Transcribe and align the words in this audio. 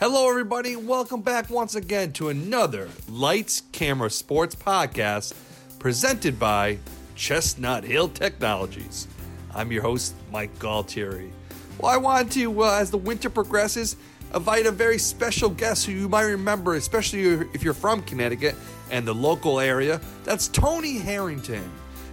Hello, 0.00 0.28
everybody. 0.28 0.76
Welcome 0.76 1.22
back 1.22 1.50
once 1.50 1.74
again 1.74 2.12
to 2.12 2.28
another 2.28 2.88
Lights, 3.08 3.62
Camera, 3.72 4.08
Sports 4.08 4.54
podcast 4.54 5.34
presented 5.80 6.38
by 6.38 6.78
Chestnut 7.16 7.82
Hill 7.82 8.08
Technologies. 8.08 9.08
I'm 9.52 9.72
your 9.72 9.82
host, 9.82 10.14
Mike 10.30 10.56
Galtieri. 10.60 11.32
Well, 11.80 11.90
I 11.90 11.96
want 11.96 12.30
to, 12.34 12.62
uh, 12.62 12.78
as 12.78 12.92
the 12.92 12.96
winter 12.96 13.28
progresses, 13.28 13.96
invite 14.32 14.66
a 14.66 14.70
very 14.70 14.98
special 14.98 15.48
guest 15.48 15.86
who 15.86 15.90
you 15.90 16.08
might 16.08 16.22
remember, 16.22 16.76
especially 16.76 17.22
if 17.52 17.64
you're 17.64 17.74
from 17.74 18.02
Connecticut 18.02 18.54
and 18.92 19.04
the 19.04 19.14
local 19.14 19.58
area. 19.58 20.00
That's 20.22 20.46
Tony 20.46 20.98
Harrington. 20.98 21.68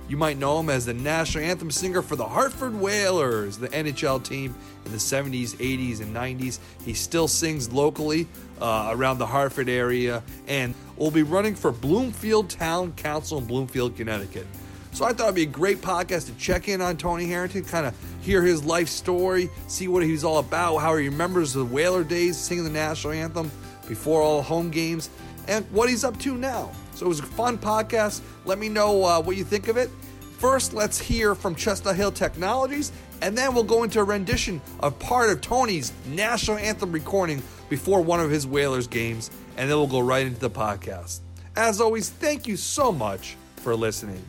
You 0.08 0.18
might 0.18 0.38
know 0.38 0.60
him 0.60 0.70
as 0.70 0.86
the 0.86 0.94
national 0.94 1.46
anthem 1.46 1.72
singer 1.72 2.04
for 2.04 2.16
the 2.16 2.26
Hartford 2.26 2.76
Whalers, 2.76 3.58
the 3.58 3.70
NHL 3.70 4.24
team 4.24 4.54
in 4.86 4.92
the 4.92 4.98
70s, 4.98 5.56
80s, 5.56 6.00
and 6.00 6.16
90s. 6.16 6.60
He 6.84 6.94
still 6.94 7.28
sings 7.28 7.74
locally 7.74 8.28
uh, 8.62 8.90
around 8.92 9.18
the 9.18 9.26
Hartford 9.26 9.68
area 9.68 10.22
and 10.48 10.76
will 10.96 11.10
be 11.10 11.24
running 11.24 11.56
for 11.56 11.72
Bloomfield 11.72 12.52
Town 12.52 12.94
Council 12.94 13.40
in 13.40 13.46
Bloomfield, 13.46 13.96
Connecticut. 13.96 14.46
So 14.92 15.04
I 15.06 15.12
thought 15.12 15.24
it'd 15.24 15.36
be 15.36 15.44
a 15.44 15.48
great 15.48 15.82
podcast 15.82 16.28
to 16.28 16.34
check 16.36 16.70
in 16.70 16.82
on 16.82 16.98
Tony 16.98 17.26
Harrington, 17.26 17.66
kind 17.66 17.86
of 17.86 17.94
hear 18.22 18.44
his 18.44 18.64
life 18.64 18.88
story, 18.88 19.50
see 19.68 19.88
what 19.88 20.04
he's 20.04 20.24
all 20.24 20.38
about, 20.38 20.78
how 20.78 20.96
he 20.96 21.10
remembers 21.10 21.52
the 21.52 21.66
Whaler 21.66 22.04
days, 22.04 22.38
singing 22.38 22.64
the 22.64 22.70
national 22.70 23.14
anthem 23.14 23.52
before 23.88 24.22
all 24.22 24.42
home 24.42 24.70
games, 24.70 25.10
and 25.48 25.66
what 25.72 25.90
he's 25.90 26.04
up 26.04 26.18
to 26.20 26.36
now. 26.36 26.72
So 26.96 27.06
it 27.06 27.10
was 27.10 27.20
a 27.20 27.24
fun 27.24 27.58
podcast. 27.58 28.22
Let 28.46 28.58
me 28.58 28.70
know 28.70 29.04
uh, 29.04 29.22
what 29.22 29.38
you 29.38 29.44
think 29.44 29.68
of 29.68 29.78
it. 29.78 29.90
First, 30.38 30.74
let's 30.74 31.00
hear 31.00 31.36
from 31.36 31.56
Chestnut 31.56 31.96
Hill 31.96 32.12
Technologies, 32.12 32.92
and 33.22 33.38
then 33.38 33.54
we'll 33.54 33.64
go 33.64 33.84
into 33.84 34.00
a 34.00 34.04
rendition 34.04 34.62
of 34.82 34.98
part 35.00 35.30
of 35.30 35.42
Tony's 35.42 35.94
national 36.08 36.58
anthem 36.58 36.92
recording 36.92 37.42
before 37.70 38.02
one 38.02 38.20
of 38.20 38.30
his 38.30 38.46
Whalers 38.46 38.88
games, 38.88 39.30
and 39.58 39.70
then 39.70 39.78
we'll 39.78 39.88
go 39.88 40.00
right 40.00 40.26
into 40.26 40.40
the 40.40 40.50
podcast. 40.50 41.22
As 41.56 41.80
always, 41.80 42.10
thank 42.10 42.48
you 42.48 42.58
so 42.58 42.92
much 42.92 43.38
for 43.58 43.76
listening. 43.76 44.24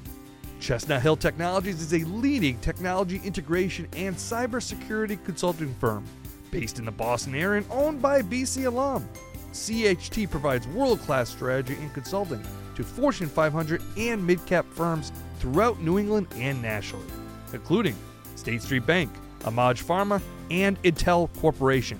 Chestnut 0.61 1.03
Hill 1.03 1.17
Technologies 1.17 1.83
is 1.83 1.93
a 1.93 2.05
leading 2.07 2.59
technology 2.61 3.21
integration 3.25 3.89
and 3.95 4.17
cybersecurity 4.17 5.23
consulting 5.25 5.75
firm 5.75 6.05
based 6.51 6.79
in 6.79 6.85
the 6.85 6.93
Boston 6.93 7.35
area 7.35 7.63
and 7.63 7.71
owned 7.71 8.01
by 8.01 8.23
BC 8.23 8.67
alum. 8.67 9.07
CHT 9.57 10.31
provides 10.31 10.69
world 10.69 11.01
class 11.01 11.31
strategy 11.31 11.75
and 11.81 11.93
consulting 11.95 12.45
to 12.75 12.85
Fortune 12.85 13.29
500 13.29 13.83
and 13.97 14.25
mid 14.25 14.45
cap 14.47 14.67
firms 14.71 15.11
throughout 15.39 15.81
New 15.81 15.99
England 15.99 16.29
and 16.37 16.63
nationally, 16.63 17.07
including 17.53 17.97
State 18.37 18.63
Street 18.63 18.87
Bank, 18.87 19.11
AMAG 19.41 19.83
Pharma, 19.83 20.23
and 20.51 20.81
Intel 20.83 21.29
Corporation. 21.41 21.99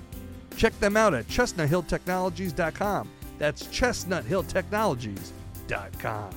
Check 0.55 0.79
them 0.79 0.95
out 0.97 1.13
at 1.13 1.27
chestnuthilltechnologies.com. 1.27 3.09
That's 3.37 3.63
chestnuthilltechnologies.com. 3.63 6.29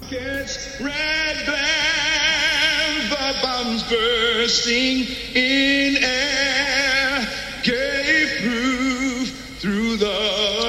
Red 0.81 1.47
band, 1.47 3.11
the 3.11 3.37
bombs 3.43 3.83
bursting 3.85 5.07
in 5.35 5.97
air 6.03 7.25
through 7.63 8.00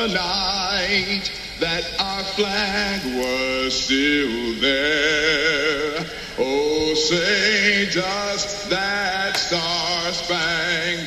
night 0.07 1.31
that 1.59 1.83
our 1.99 2.23
flag 2.23 3.01
was 3.15 3.83
still 3.83 4.55
there. 4.59 6.05
Oh, 6.37 6.93
say 6.95 7.85
does 7.91 8.69
that 8.69 9.37
star-spangled 9.37 9.81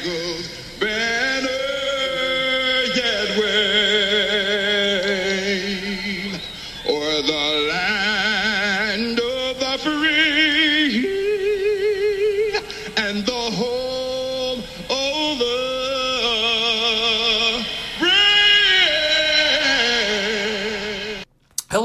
banner 0.05 0.34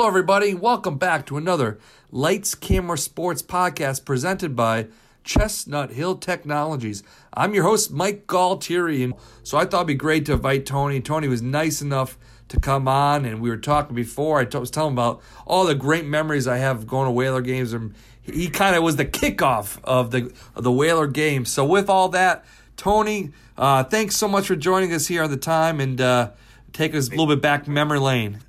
everybody. 0.09 0.55
Welcome 0.55 0.97
back 0.97 1.27
to 1.27 1.37
another 1.37 1.77
Lights, 2.09 2.55
Camera, 2.55 2.97
Sports 2.97 3.43
podcast 3.43 4.05
presented 4.05 4.55
by 4.55 4.87
Chestnut 5.23 5.91
Hill 5.91 6.15
Technologies. 6.15 7.03
I'm 7.31 7.53
your 7.53 7.63
host, 7.63 7.91
Mike 7.91 8.25
Galtieri, 8.25 9.03
and 9.03 9.13
so 9.43 9.59
I 9.59 9.65
thought 9.65 9.81
it'd 9.81 9.87
be 9.87 9.93
great 9.93 10.25
to 10.25 10.33
invite 10.33 10.65
Tony. 10.65 10.99
Tony 10.99 11.27
was 11.27 11.43
nice 11.43 11.83
enough 11.83 12.17
to 12.47 12.59
come 12.59 12.87
on, 12.87 13.23
and 13.23 13.39
we 13.39 13.51
were 13.51 13.57
talking 13.57 13.95
before. 13.95 14.39
I 14.39 14.57
was 14.57 14.71
telling 14.71 14.93
about 14.93 15.21
all 15.45 15.63
the 15.63 15.75
great 15.75 16.05
memories 16.05 16.47
I 16.47 16.57
have 16.57 16.87
going 16.87 17.05
to 17.05 17.11
Whaler 17.11 17.41
games, 17.41 17.71
and 17.71 17.93
he 18.23 18.49
kind 18.49 18.75
of 18.75 18.81
was 18.81 18.95
the 18.95 19.05
kickoff 19.05 19.77
of 19.83 20.09
the 20.09 20.33
of 20.55 20.63
the 20.63 20.71
Whaler 20.71 21.05
game. 21.05 21.45
So 21.45 21.63
with 21.63 21.87
all 21.87 22.09
that, 22.09 22.45
Tony, 22.77 23.31
uh, 23.59 23.83
thanks 23.83 24.17
so 24.17 24.27
much 24.27 24.47
for 24.47 24.55
joining 24.55 24.91
us 24.91 25.05
here 25.05 25.21
on 25.21 25.29
the 25.29 25.37
time 25.37 25.79
and 25.79 26.01
uh, 26.01 26.31
take 26.73 26.95
us 26.95 27.09
a 27.09 27.11
little 27.11 27.27
bit 27.27 27.43
back 27.43 27.67
memory 27.67 27.99
lane. 27.99 28.39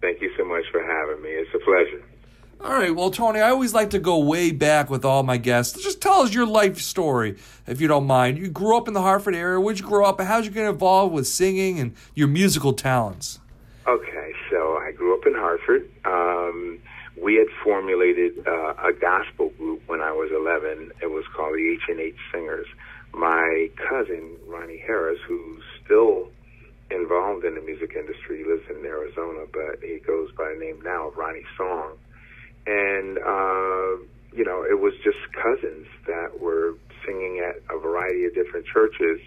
Thank 0.00 0.20
you 0.22 0.30
so 0.36 0.44
much 0.44 0.64
for 0.70 0.80
having 0.80 1.22
me. 1.22 1.30
It's 1.30 1.52
a 1.54 1.58
pleasure. 1.58 2.04
All 2.68 2.74
right, 2.74 2.94
well, 2.94 3.10
Tony, 3.10 3.40
I 3.40 3.48
always 3.48 3.72
like 3.72 3.88
to 3.90 3.98
go 3.98 4.18
way 4.18 4.50
back 4.50 4.90
with 4.90 5.02
all 5.02 5.22
my 5.22 5.38
guests. 5.38 5.82
Just 5.82 6.02
tell 6.02 6.20
us 6.20 6.34
your 6.34 6.46
life 6.46 6.78
story, 6.82 7.38
if 7.66 7.80
you 7.80 7.88
don't 7.88 8.06
mind. 8.06 8.36
You 8.36 8.50
grew 8.50 8.76
up 8.76 8.86
in 8.88 8.92
the 8.92 9.00
Hartford 9.00 9.34
area. 9.34 9.58
Where'd 9.58 9.78
you 9.78 9.86
grow 9.86 10.04
up, 10.04 10.20
how'd 10.20 10.44
you 10.44 10.50
get 10.50 10.68
involved 10.68 11.14
with 11.14 11.26
singing 11.26 11.80
and 11.80 11.94
your 12.14 12.28
musical 12.28 12.74
talents? 12.74 13.38
Okay, 13.86 14.34
so 14.50 14.76
I 14.76 14.92
grew 14.92 15.18
up 15.18 15.26
in 15.26 15.32
Hartford. 15.32 15.88
Um, 16.04 16.78
we 17.18 17.36
had 17.36 17.46
formulated 17.64 18.46
uh, 18.46 18.74
a 18.74 18.92
gospel 18.92 19.48
group 19.56 19.80
when 19.86 20.02
I 20.02 20.12
was 20.12 20.30
11. 20.30 20.92
It 21.00 21.10
was 21.10 21.24
called 21.34 21.54
the 21.54 21.70
H 21.70 21.88
and 21.88 22.00
H 22.00 22.16
Singers. 22.30 22.66
My 23.14 23.70
cousin 23.88 24.36
Ronnie 24.46 24.84
Harris, 24.86 25.20
who's 25.26 25.62
still 25.82 26.28
involved 26.90 27.46
in 27.46 27.54
the 27.54 27.62
music 27.62 27.94
industry, 27.98 28.44
lives 28.44 28.68
in 28.68 28.84
Arizona, 28.84 29.46
but 29.50 29.82
he 29.82 30.00
goes 30.06 30.30
by 30.32 30.52
the 30.52 30.60
name 30.60 30.82
now 30.84 31.08
of 31.08 31.16
Ronnie 31.16 31.46
Song. 31.56 31.92
And 32.68 33.16
uh, 33.16 34.04
you 34.36 34.44
know, 34.44 34.62
it 34.62 34.78
was 34.78 34.92
just 35.02 35.16
cousins 35.32 35.86
that 36.06 36.38
were 36.38 36.74
singing 37.06 37.40
at 37.40 37.62
a 37.74 37.78
variety 37.78 38.26
of 38.26 38.34
different 38.34 38.66
churches 38.66 39.20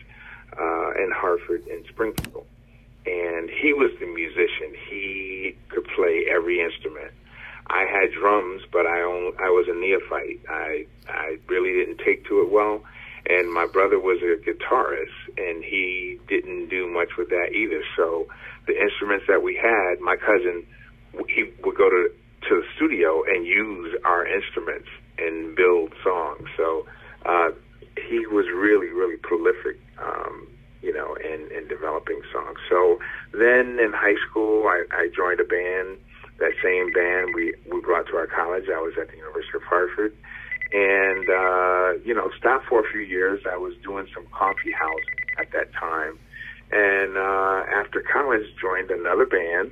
uh, 0.60 0.92
in 0.92 1.12
Hartford 1.12 1.66
and 1.66 1.84
Springfield. 1.90 2.46
And 3.08 3.50
he 3.50 3.74
was 3.74 3.90
the 4.00 4.06
musician. 4.06 4.76
He 4.88 5.58
could 5.70 5.86
play 5.96 6.26
every 6.30 6.62
instrument. 6.62 7.12
I 7.68 7.86
had 7.90 8.12
drums, 8.14 8.62
but 8.72 8.86
I 8.86 9.02
only, 9.02 9.32
I 9.40 9.50
was 9.50 9.66
a 9.68 9.74
neophyte. 9.74 10.42
I 10.48 10.86
I 11.10 11.38
really 11.48 11.74
didn't 11.74 12.04
take 12.06 12.28
to 12.28 12.42
it 12.42 12.52
well. 12.52 12.84
And 13.28 13.52
my 13.52 13.66
brother 13.66 14.00
was 14.00 14.22
a 14.22 14.38
guitarist, 14.38 15.18
and 15.38 15.64
he 15.64 16.20
didn't 16.28 16.70
do 16.70 16.88
much 16.88 17.18
with 17.18 17.30
that 17.30 17.54
either. 17.56 17.82
So 17.96 18.28
the 18.68 18.80
instruments 18.80 19.26
that 19.28 19.42
we 19.42 19.56
had, 19.56 20.00
my 20.00 20.16
cousin, 20.16 20.66
he 21.28 21.46
would 21.64 21.78
go 21.78 21.90
to 21.90 22.10
to 22.50 22.62
the 22.62 22.64
studio 22.76 23.24
and 23.24 23.46
use 23.46 23.96
our 24.04 24.26
instruments 24.26 24.88
and 25.18 25.56
build 25.56 25.94
songs. 26.04 26.48
So 26.58 26.86
uh, 27.26 27.50
he 28.10 28.26
was 28.28 28.46
really, 28.54 28.88
really 28.88 29.18
prolific, 29.18 29.80
um, 30.00 30.48
you 30.82 30.94
know, 30.94 31.16
in, 31.16 31.50
in 31.56 31.68
developing 31.68 32.22
songs. 32.34 32.58
So 32.70 33.00
then 33.34 33.78
in 33.80 33.94
high 33.94 34.18
school, 34.30 34.68
I, 34.68 34.84
I 34.92 35.10
joined 35.16 35.40
a 35.40 35.46
band. 35.46 35.98
That 36.40 36.54
same 36.64 36.92
band 36.92 37.36
we 37.36 37.54
we 37.72 37.82
brought 37.82 38.08
to 38.08 38.18
our 38.18 38.26
college. 38.26 38.66
I 38.68 38.82
was 38.82 38.94
at 39.00 39.12
the 39.12 39.18
University 39.18 39.58
of 39.58 39.62
Hartford, 39.62 40.12
and 40.74 41.30
uh, 41.30 42.02
you 42.04 42.16
know, 42.16 42.32
stopped 42.40 42.66
for 42.66 42.80
a 42.80 42.92
few 42.92 43.02
years. 43.02 43.44
I 43.46 43.58
was 43.58 43.76
doing 43.84 44.08
some 44.12 44.26
coffee 44.32 44.72
house 44.72 45.06
at 45.38 45.52
that 45.52 45.72
time, 45.74 46.18
and 46.72 47.16
uh, 47.16 47.70
after 47.70 48.02
college, 48.12 48.42
joined 48.60 48.90
another 48.90 49.28
band 49.28 49.72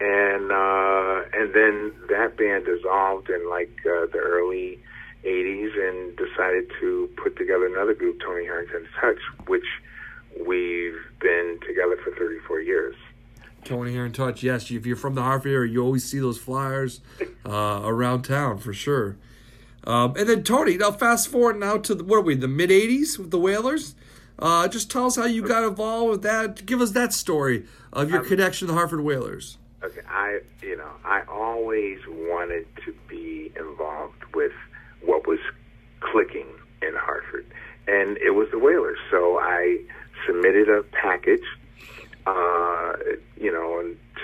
and 0.00 0.50
uh, 0.50 1.22
and 1.34 1.54
then 1.54 1.92
that 2.08 2.36
band 2.36 2.64
dissolved 2.64 3.28
in 3.28 3.48
like 3.48 3.70
uh, 3.84 4.06
the 4.12 4.18
early 4.18 4.80
'80s, 5.24 5.88
and 5.88 6.16
decided 6.16 6.70
to 6.80 7.10
put 7.22 7.36
together 7.36 7.66
another 7.66 7.94
group, 7.94 8.20
Tony 8.20 8.46
Harrington's 8.46 8.88
Touch, 8.98 9.18
which 9.46 9.66
we've 10.46 10.96
been 11.20 11.58
together 11.66 11.98
for 12.02 12.14
34 12.16 12.60
years. 12.60 12.94
Yes, 14.38 14.70
if 14.70 14.86
you're 14.86 14.96
from 14.96 15.14
the 15.14 15.22
Hartford 15.22 15.52
area, 15.52 15.72
you 15.72 15.82
always 15.82 16.04
see 16.04 16.18
those 16.18 16.38
flyers 16.38 17.00
uh, 17.44 17.80
around 17.84 18.22
town 18.22 18.58
for 18.58 18.72
sure. 18.72 19.16
Um, 19.84 20.14
and 20.16 20.28
then 20.28 20.42
Tony, 20.42 20.76
now 20.76 20.92
fast 20.92 21.28
forward 21.28 21.58
now 21.58 21.78
to 21.78 21.94
the, 21.94 22.04
what 22.04 22.18
are 22.18 22.20
we, 22.22 22.34
the 22.34 22.48
mid 22.48 22.70
'80s 22.70 23.18
with 23.18 23.30
the 23.30 23.38
Whalers? 23.38 23.94
Uh, 24.38 24.68
just 24.68 24.90
tell 24.90 25.06
us 25.06 25.16
how 25.16 25.26
you 25.26 25.42
got 25.42 25.64
involved 25.64 26.10
with 26.10 26.22
that. 26.22 26.64
Give 26.66 26.80
us 26.80 26.92
that 26.92 27.12
story 27.12 27.64
of 27.92 28.10
your 28.10 28.20
Um, 28.20 28.26
connection 28.26 28.66
to 28.68 28.72
the 28.72 28.78
Hartford 28.78 29.02
Whalers. 29.02 29.58
Okay, 29.82 30.02
I 30.08 30.40
you 30.62 30.76
know 30.76 30.90
I 31.04 31.22
always 31.28 31.98
wanted 32.06 32.66
to 32.84 32.94
be 33.08 33.52
involved 33.58 34.22
with 34.34 34.52
what 35.02 35.26
was 35.26 35.40
clicking 36.00 36.46
in 36.82 36.94
Hartford, 36.94 37.46
and 37.88 38.18
it 38.18 38.34
was 38.34 38.48
the 38.50 38.58
Whalers. 38.58 38.98
So 39.10 39.38
I 39.38 39.78
submitted 40.26 40.68
a 40.68 40.82
package 40.92 41.44
uh, 42.26 42.92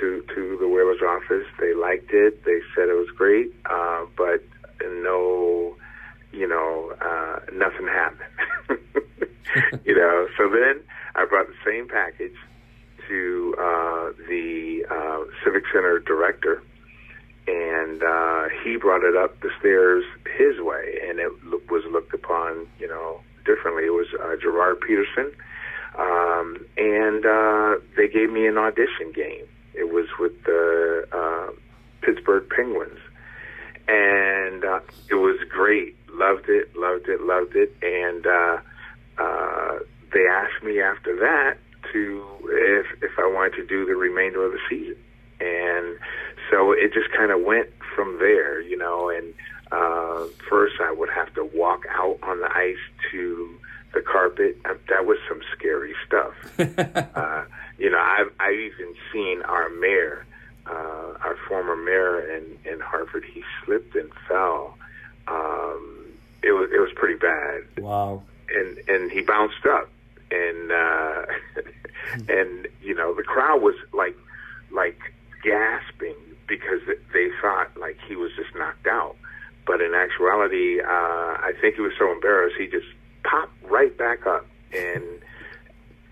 to 0.01 0.23
to 0.35 0.57
the 0.61 0.69
Whalers 0.69 1.01
office. 1.07 1.47
They 1.59 1.75
liked 1.75 2.11
it. 2.13 2.45
They 2.45 2.61
said 2.75 2.89
it 2.89 2.97
was 2.97 3.09
great, 3.17 3.55
uh, 3.69 4.07
but 4.17 4.43
no, 4.85 5.77
you 6.33 6.47
know, 6.47 6.93
uh, 7.01 7.41
nothing 7.53 7.87
happened. 7.87 8.31
you 9.85 9.95
know, 9.95 10.29
so 10.37 10.49
then 10.49 10.83
I 11.15 11.25
brought 11.25 11.47
the 11.47 11.55
same 11.65 11.89
package 11.89 12.37
to 13.09 13.55
uh, 13.59 14.13
the 14.29 14.85
uh, 14.91 15.25
Civic 15.45 15.65
Center 15.73 15.99
director, 16.01 16.63
and 17.47 18.03
uh, 18.03 18.45
he 18.63 18.77
brought 18.77 19.05
it 19.05 19.17
up 19.17 19.41
the 19.41 19.51
stairs 19.59 20.05
his 20.37 20.61
way, 20.61 20.99
and 21.09 21.19
it 21.19 21.33
lo- 21.45 21.61
was 21.71 21.85
looked 21.91 22.13
upon, 22.13 22.67
you 22.79 22.89
know, 22.89 23.21
differently. 23.45 23.85
It 23.85 23.95
was 23.95 24.09
uh, 24.21 24.37
Gerard 24.41 24.81
Peterson, 24.81 25.33
um, 25.97 26.67
and 26.77 27.25
uh, 27.25 27.77
they 27.97 28.09
gave 28.09 28.31
me 28.31 28.47
an 28.47 28.59
audition 28.59 29.13
game 29.15 29.47
it 29.77 29.93
was 29.93 30.07
with 30.19 30.45
the 30.45 31.07
uh, 31.13 31.53
Pittsburgh 32.03 32.49
Penguins, 32.49 32.99
and 33.89 34.65
uh, 34.65 34.81
it 35.11 35.17
was 35.17 35.39
great. 35.49 35.97
Loved 36.11 36.49
it, 36.49 36.75
loved 36.77 37.09
it, 37.09 37.21
loved 37.21 37.55
it, 37.57 37.75
and 37.83 38.27
uh, 38.27 38.59
uh, 39.19 39.79
they 40.13 40.27
asked 40.27 40.63
me 40.65 40.81
after 40.81 41.15
that 41.17 41.59
to 41.93 42.25
if 42.49 42.87
if 43.03 43.13
I 43.19 43.27
wanted 43.27 43.57
to 43.57 43.67
do 43.67 43.85
the 43.85 43.95
remainder 43.95 44.45
of 44.45 44.53
the 44.53 44.61
season, 44.69 44.97
and 45.41 45.99
so 46.51 46.73
it 46.73 46.93
just 46.95 47.11
kind 47.17 47.31
of 47.31 47.43
went 47.43 47.69
from 47.95 48.19
there, 48.19 48.61
you 48.61 48.77
know. 48.77 49.11
And 49.11 49.35
uh, 49.73 50.27
first, 50.49 50.77
I 50.81 50.93
would 50.93 51.11
have 51.11 51.33
to 51.35 51.45
walk 51.55 51.85
out 51.91 52.19
on 52.23 52.41
the 52.41 52.51
ice 52.57 52.77
to 53.13 53.59
the 53.97 54.03
carpet. 54.03 54.57
Uh, 54.65 54.75
That 54.89 55.07
was 55.07 55.19
some 55.29 55.41
scary 55.57 55.95
stuff. 56.07 56.35
uh, 57.17 57.45
you 57.79 57.91
know, 57.91 57.99
I've 57.99 58.31
I've 58.39 58.61
even 58.71 58.95
seen 59.13 59.43
our 59.43 59.69
mayor, 59.71 60.25
uh, 60.67 61.15
our 61.27 61.37
former 61.49 61.75
mayor 61.77 62.21
in 62.37 62.45
in 62.71 62.79
Hartford. 62.81 63.25
He 63.25 63.43
slipped 63.65 63.95
and 63.97 64.11
fell. 64.29 64.77
Um, 65.27 66.05
it 66.43 66.53
was 66.53 66.71
it 66.73 66.79
was 66.79 66.91
pretty 66.95 67.19
bad 67.19 67.63
Wow. 67.83 68.23
and 68.49 68.79
and 68.89 69.11
he 69.11 69.23
bounced 69.23 69.65
up 69.67 69.89
and 70.31 70.71
uh 70.71 71.27
and 72.29 72.69
you 72.83 72.95
know 72.95 73.13
the 73.15 73.25
crowd 73.25 73.61
was 73.63 73.75
like 73.93 74.17
like 74.71 74.99
gasping 75.43 76.15
because 76.47 76.81
they 77.13 77.29
thought 77.41 77.69
like 77.77 77.97
he 78.07 78.15
was 78.15 78.31
just 78.37 78.55
knocked 78.55 78.87
out 78.87 79.17
but 79.67 79.81
in 79.81 79.95
actuality 79.95 80.81
uh 80.81 81.33
I 81.49 81.53
think 81.61 81.75
he 81.75 81.81
was 81.81 81.95
so 81.99 82.13
embarrassed 82.13 82.55
he 82.57 82.67
just 82.69 82.87
popped 83.29 83.53
right 83.65 83.97
back 83.99 84.27
up 84.27 84.47
and 84.73 85.03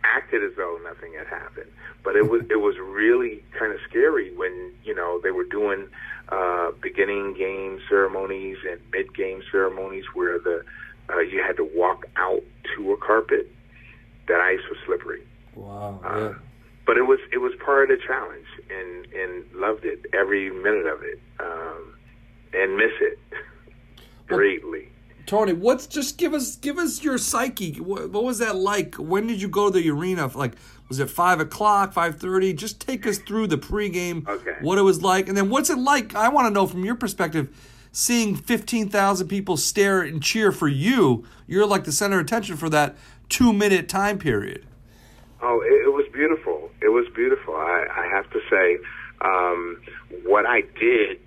acted 0.03 0.43
as 0.45 0.53
though 0.57 0.79
nothing 0.85 1.13
had 1.17 1.27
happened 1.27 1.71
but 2.03 2.15
it 2.17 2.29
was 2.29 2.43
it 2.51 2.61
was 2.61 2.77
really 2.79 3.43
kind 3.59 3.73
of 3.73 3.79
scary 3.89 4.35
when 4.37 4.73
you 4.85 4.95
know 4.95 5.19
they 5.23 5.31
were 5.31 5.45
doing 5.45 5.87
uh 6.31 6.71
beginning 6.83 7.35
game 7.35 7.81
ceremonies 7.89 8.57
and 8.71 8.79
mid 8.93 9.15
game 9.15 9.43
ceremonies 9.51 10.05
where 10.15 10.39
the 10.39 10.63
uh, 11.13 11.19
you 11.21 11.43
had 11.47 11.57
to 11.57 11.65
walk 11.75 12.07
out 12.17 12.43
to 12.75 12.93
a 12.93 12.97
carpet. 12.97 13.47
That 14.27 14.41
ice 14.41 14.61
was 14.71 14.79
slippery, 14.87 15.23
Wow. 15.55 16.01
uh, 16.03 16.19
Yeah. 16.19 16.35
but 16.87 16.97
it 16.97 17.03
was 17.07 17.19
it 17.31 17.39
was 17.39 17.53
part 17.63 17.91
of 17.91 17.99
the 17.99 18.03
challenge, 18.07 18.47
and 18.71 19.07
and 19.13 19.45
loved 19.55 19.85
it 19.85 20.07
every 20.15 20.49
minute 20.51 20.87
of 20.87 21.03
it, 21.03 21.21
um, 21.41 21.95
and 22.55 22.75
miss 22.79 22.93
it 23.03 23.19
greatly. 24.29 24.89
Tony, 25.27 25.53
what's 25.55 25.87
just 25.87 26.19
give 26.19 26.35
us 26.35 26.57
give 26.57 26.79
us 26.79 27.03
your 27.03 27.17
psyche. 27.19 27.77
What, 27.81 28.11
what 28.11 28.25
was 28.25 28.39
that 28.39 28.57
like? 28.57 28.97
When 28.97 29.27
did 29.27 29.41
you 29.41 29.49
go 29.49 29.71
to 29.71 29.81
the 29.81 29.89
arena? 29.91 30.31
Like, 30.35 30.53
was 30.89 30.99
it 31.01 31.09
five 31.09 31.41
o'clock, 31.41 31.93
five 31.95 32.19
thirty? 32.19 32.53
Just 32.53 32.81
take 32.81 33.07
us 33.07 33.19
through 33.19 33.47
the 33.47 33.57
pregame, 33.57 34.29
Okay. 34.29 34.57
what 34.61 34.77
it 34.77 34.83
was 34.83 35.03
like, 35.03 35.29
and 35.29 35.37
then 35.37 35.49
what's 35.49 35.71
it 35.71 35.79
like? 35.79 36.15
I 36.15 36.29
want 36.29 36.47
to 36.47 36.51
know 36.51 36.67
from 36.67 36.85
your 36.85 36.95
perspective, 36.95 37.49
seeing 37.91 38.37
fifteen 38.37 38.91
thousand 38.91 39.29
people 39.29 39.57
stare 39.57 40.03
and 40.03 40.23
cheer 40.23 40.53
for 40.53 40.69
you. 40.69 41.25
You're 41.47 41.67
like 41.67 41.85
the 41.85 41.93
center 41.93 42.19
of 42.21 42.27
attention 42.27 42.57
for 42.59 42.69
that 42.71 42.95
two 43.31 43.53
minute 43.55 43.89
time 43.89 44.19
period. 44.19 44.67
Oh, 45.41 45.61
it, 45.63 45.87
it 45.87 45.93
was 45.93 46.07
beautiful. 46.13 46.71
It 46.83 46.89
was 46.89 47.07
beautiful. 47.15 47.55
I, 47.55 47.87
I 47.91 48.07
have 48.15 48.29
to 48.31 48.41
say, 48.51 48.79
um, 49.23 49.81
what 50.25 50.45
I 50.47 50.63
did 50.79 51.19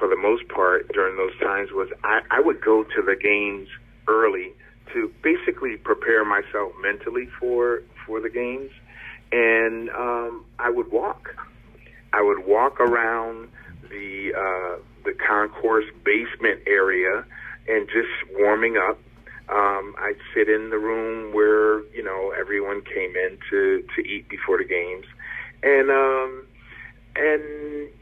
for 0.00 0.08
the 0.08 0.16
most 0.16 0.48
part 0.48 0.90
during 0.92 1.16
those 1.16 1.38
times 1.38 1.70
was 1.70 1.88
I, 2.02 2.22
I 2.30 2.40
would 2.40 2.60
go 2.60 2.82
to 2.82 3.02
the 3.02 3.14
games 3.14 3.68
early 4.08 4.52
to 4.92 5.12
basically 5.22 5.76
prepare 5.76 6.24
myself 6.24 6.72
mentally 6.82 7.28
for 7.38 7.82
for 8.06 8.20
the 8.20 8.30
games, 8.30 8.70
and 9.30 9.90
um, 9.90 10.44
I 10.58 10.70
would 10.70 10.90
walk. 10.90 11.36
I 12.12 12.22
would 12.22 12.44
walk 12.46 12.80
around 12.80 13.50
the 13.90 14.32
uh, 14.34 14.82
the 15.04 15.12
concourse 15.12 15.84
basement 16.02 16.62
area 16.66 17.24
and 17.68 17.86
just 17.86 18.08
warming 18.38 18.76
up. 18.76 18.98
Um, 19.48 19.94
I'd 19.98 20.18
sit 20.34 20.48
in 20.48 20.70
the 20.70 20.78
room 20.78 21.34
where 21.34 21.80
you 21.94 22.02
know 22.02 22.32
everyone 22.38 22.82
came 22.82 23.14
in 23.16 23.38
to 23.50 23.84
to 23.94 24.00
eat 24.02 24.28
before 24.28 24.58
the 24.58 24.64
games, 24.64 25.04
and 25.62 25.90
um, 25.90 26.46
and 27.16 27.42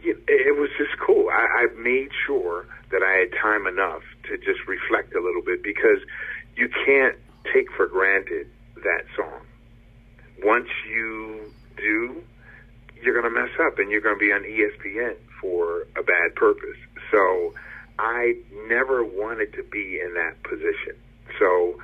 it 0.03 0.59
was 0.59 0.71
just 0.79 0.99
cool. 0.99 1.29
I, 1.31 1.65
I 1.65 1.67
made 1.79 2.11
sure 2.27 2.67
that 2.91 3.03
I 3.03 3.13
had 3.13 3.33
time 3.41 3.67
enough 3.67 4.03
to 4.25 4.37
just 4.39 4.67
reflect 4.67 5.15
a 5.15 5.21
little 5.21 5.43
bit 5.43 5.63
because 5.63 5.99
you 6.57 6.69
can't 6.87 7.17
take 7.53 7.71
for 7.73 7.87
granted 7.87 8.49
that 8.77 9.05
song. 9.17 9.41
Once 10.43 10.69
you 10.89 11.53
do, 11.77 12.23
you're 13.03 13.21
going 13.21 13.33
to 13.33 13.41
mess 13.41 13.51
up 13.61 13.79
and 13.79 13.91
you're 13.91 14.01
going 14.01 14.17
to 14.17 14.21
be 14.21 14.33
on 14.33 14.43
ESPN 14.43 15.17
for 15.41 15.87
a 15.97 16.03
bad 16.03 16.35
purpose. 16.35 16.77
So 17.11 17.55
I 17.99 18.37
never 18.67 19.05
wanted 19.05 19.53
to 19.55 19.63
be 19.63 20.01
in 20.01 20.15
that 20.15 20.43
position. 20.43 20.97
So 21.39 21.81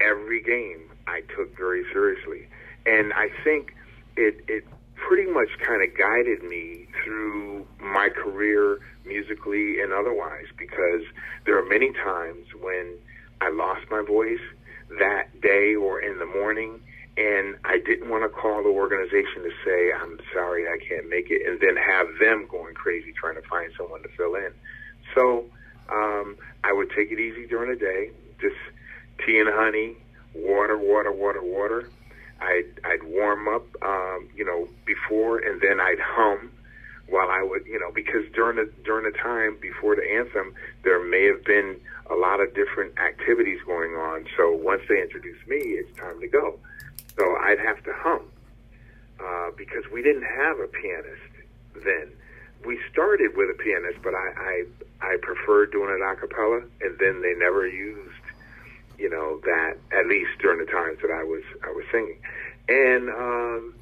every 0.00 0.42
game 0.42 0.90
I 1.06 1.22
took 1.36 1.56
very 1.56 1.84
seriously. 1.92 2.48
And 2.86 3.12
I 3.12 3.28
think 3.44 3.74
it, 4.16 4.44
it 4.48 4.64
pretty 5.12 5.30
much 5.30 5.50
kind 5.58 5.82
of 5.82 5.94
guided 5.94 6.42
me 6.42 6.86
through 7.04 7.66
my 7.78 8.08
career 8.08 8.78
musically 9.04 9.78
and 9.78 9.92
otherwise 9.92 10.46
because 10.56 11.02
there 11.44 11.58
are 11.58 11.68
many 11.68 11.92
times 11.92 12.46
when 12.62 12.96
I 13.42 13.50
lost 13.50 13.82
my 13.90 14.00
voice 14.00 14.40
that 14.98 15.38
day 15.42 15.74
or 15.74 16.00
in 16.00 16.18
the 16.18 16.24
morning 16.24 16.80
and 17.18 17.56
I 17.62 17.76
didn't 17.84 18.08
want 18.08 18.22
to 18.22 18.30
call 18.30 18.62
the 18.62 18.70
organization 18.70 19.42
to 19.42 19.50
say 19.62 19.92
I'm 19.92 20.18
sorry 20.32 20.64
I 20.66 20.78
can't 20.82 21.10
make 21.10 21.26
it 21.28 21.46
and 21.46 21.60
then 21.60 21.76
have 21.76 22.06
them 22.18 22.46
going 22.50 22.72
crazy 22.72 23.12
trying 23.12 23.34
to 23.34 23.46
find 23.46 23.70
someone 23.76 24.02
to 24.04 24.08
fill 24.16 24.34
in. 24.34 24.50
So 25.14 25.44
um, 25.90 26.38
I 26.64 26.72
would 26.72 26.88
take 26.96 27.12
it 27.12 27.20
easy 27.20 27.46
during 27.46 27.68
the 27.68 27.76
day, 27.76 28.12
just 28.40 28.56
tea 29.26 29.40
and 29.40 29.50
honey, 29.52 29.94
water, 30.34 30.78
water, 30.78 31.12
water, 31.12 31.42
water. 31.42 31.90
I'd, 32.42 32.80
I'd 32.84 33.02
warm 33.04 33.48
up, 33.48 33.66
um, 33.82 34.28
you 34.34 34.44
know, 34.44 34.68
before, 34.84 35.38
and 35.38 35.60
then 35.60 35.80
I'd 35.80 36.00
hum 36.00 36.50
while 37.08 37.30
I 37.30 37.42
would, 37.42 37.66
you 37.66 37.78
know, 37.78 37.92
because 37.92 38.24
during 38.32 38.56
the 38.56 38.72
during 38.84 39.04
the 39.04 39.16
time 39.16 39.58
before 39.60 39.94
the 39.94 40.02
anthem, 40.02 40.54
there 40.82 41.02
may 41.02 41.24
have 41.26 41.44
been 41.44 41.78
a 42.10 42.14
lot 42.14 42.40
of 42.40 42.54
different 42.54 42.98
activities 42.98 43.60
going 43.66 43.92
on. 43.92 44.26
So 44.36 44.50
once 44.52 44.82
they 44.88 45.00
introduced 45.00 45.46
me, 45.46 45.58
it's 45.58 45.94
time 45.98 46.20
to 46.20 46.28
go. 46.28 46.58
So 47.18 47.36
I'd 47.36 47.58
have 47.58 47.82
to 47.84 47.92
hum 47.94 48.22
uh, 49.20 49.50
because 49.56 49.84
we 49.92 50.02
didn't 50.02 50.24
have 50.24 50.58
a 50.58 50.66
pianist 50.66 51.32
then. 51.84 52.10
We 52.64 52.78
started 52.90 53.36
with 53.36 53.50
a 53.50 53.62
pianist, 53.62 53.98
but 54.02 54.14
I 54.14 54.64
I, 55.02 55.12
I 55.12 55.16
preferred 55.20 55.72
doing 55.72 55.90
it 55.90 56.00
a 56.00 56.16
cappella, 56.16 56.62
and 56.80 56.98
then 56.98 57.20
they 57.22 57.34
never 57.34 57.66
used 57.66 58.11
you 59.02 59.10
know 59.10 59.40
that 59.42 59.74
at 59.90 60.06
least 60.06 60.30
during 60.38 60.64
the 60.64 60.70
times 60.70 60.98
that 61.02 61.10
I 61.10 61.24
was 61.24 61.42
I 61.66 61.74
was 61.74 61.84
singing, 61.90 62.22
and 62.68 63.10
um, 63.10 63.74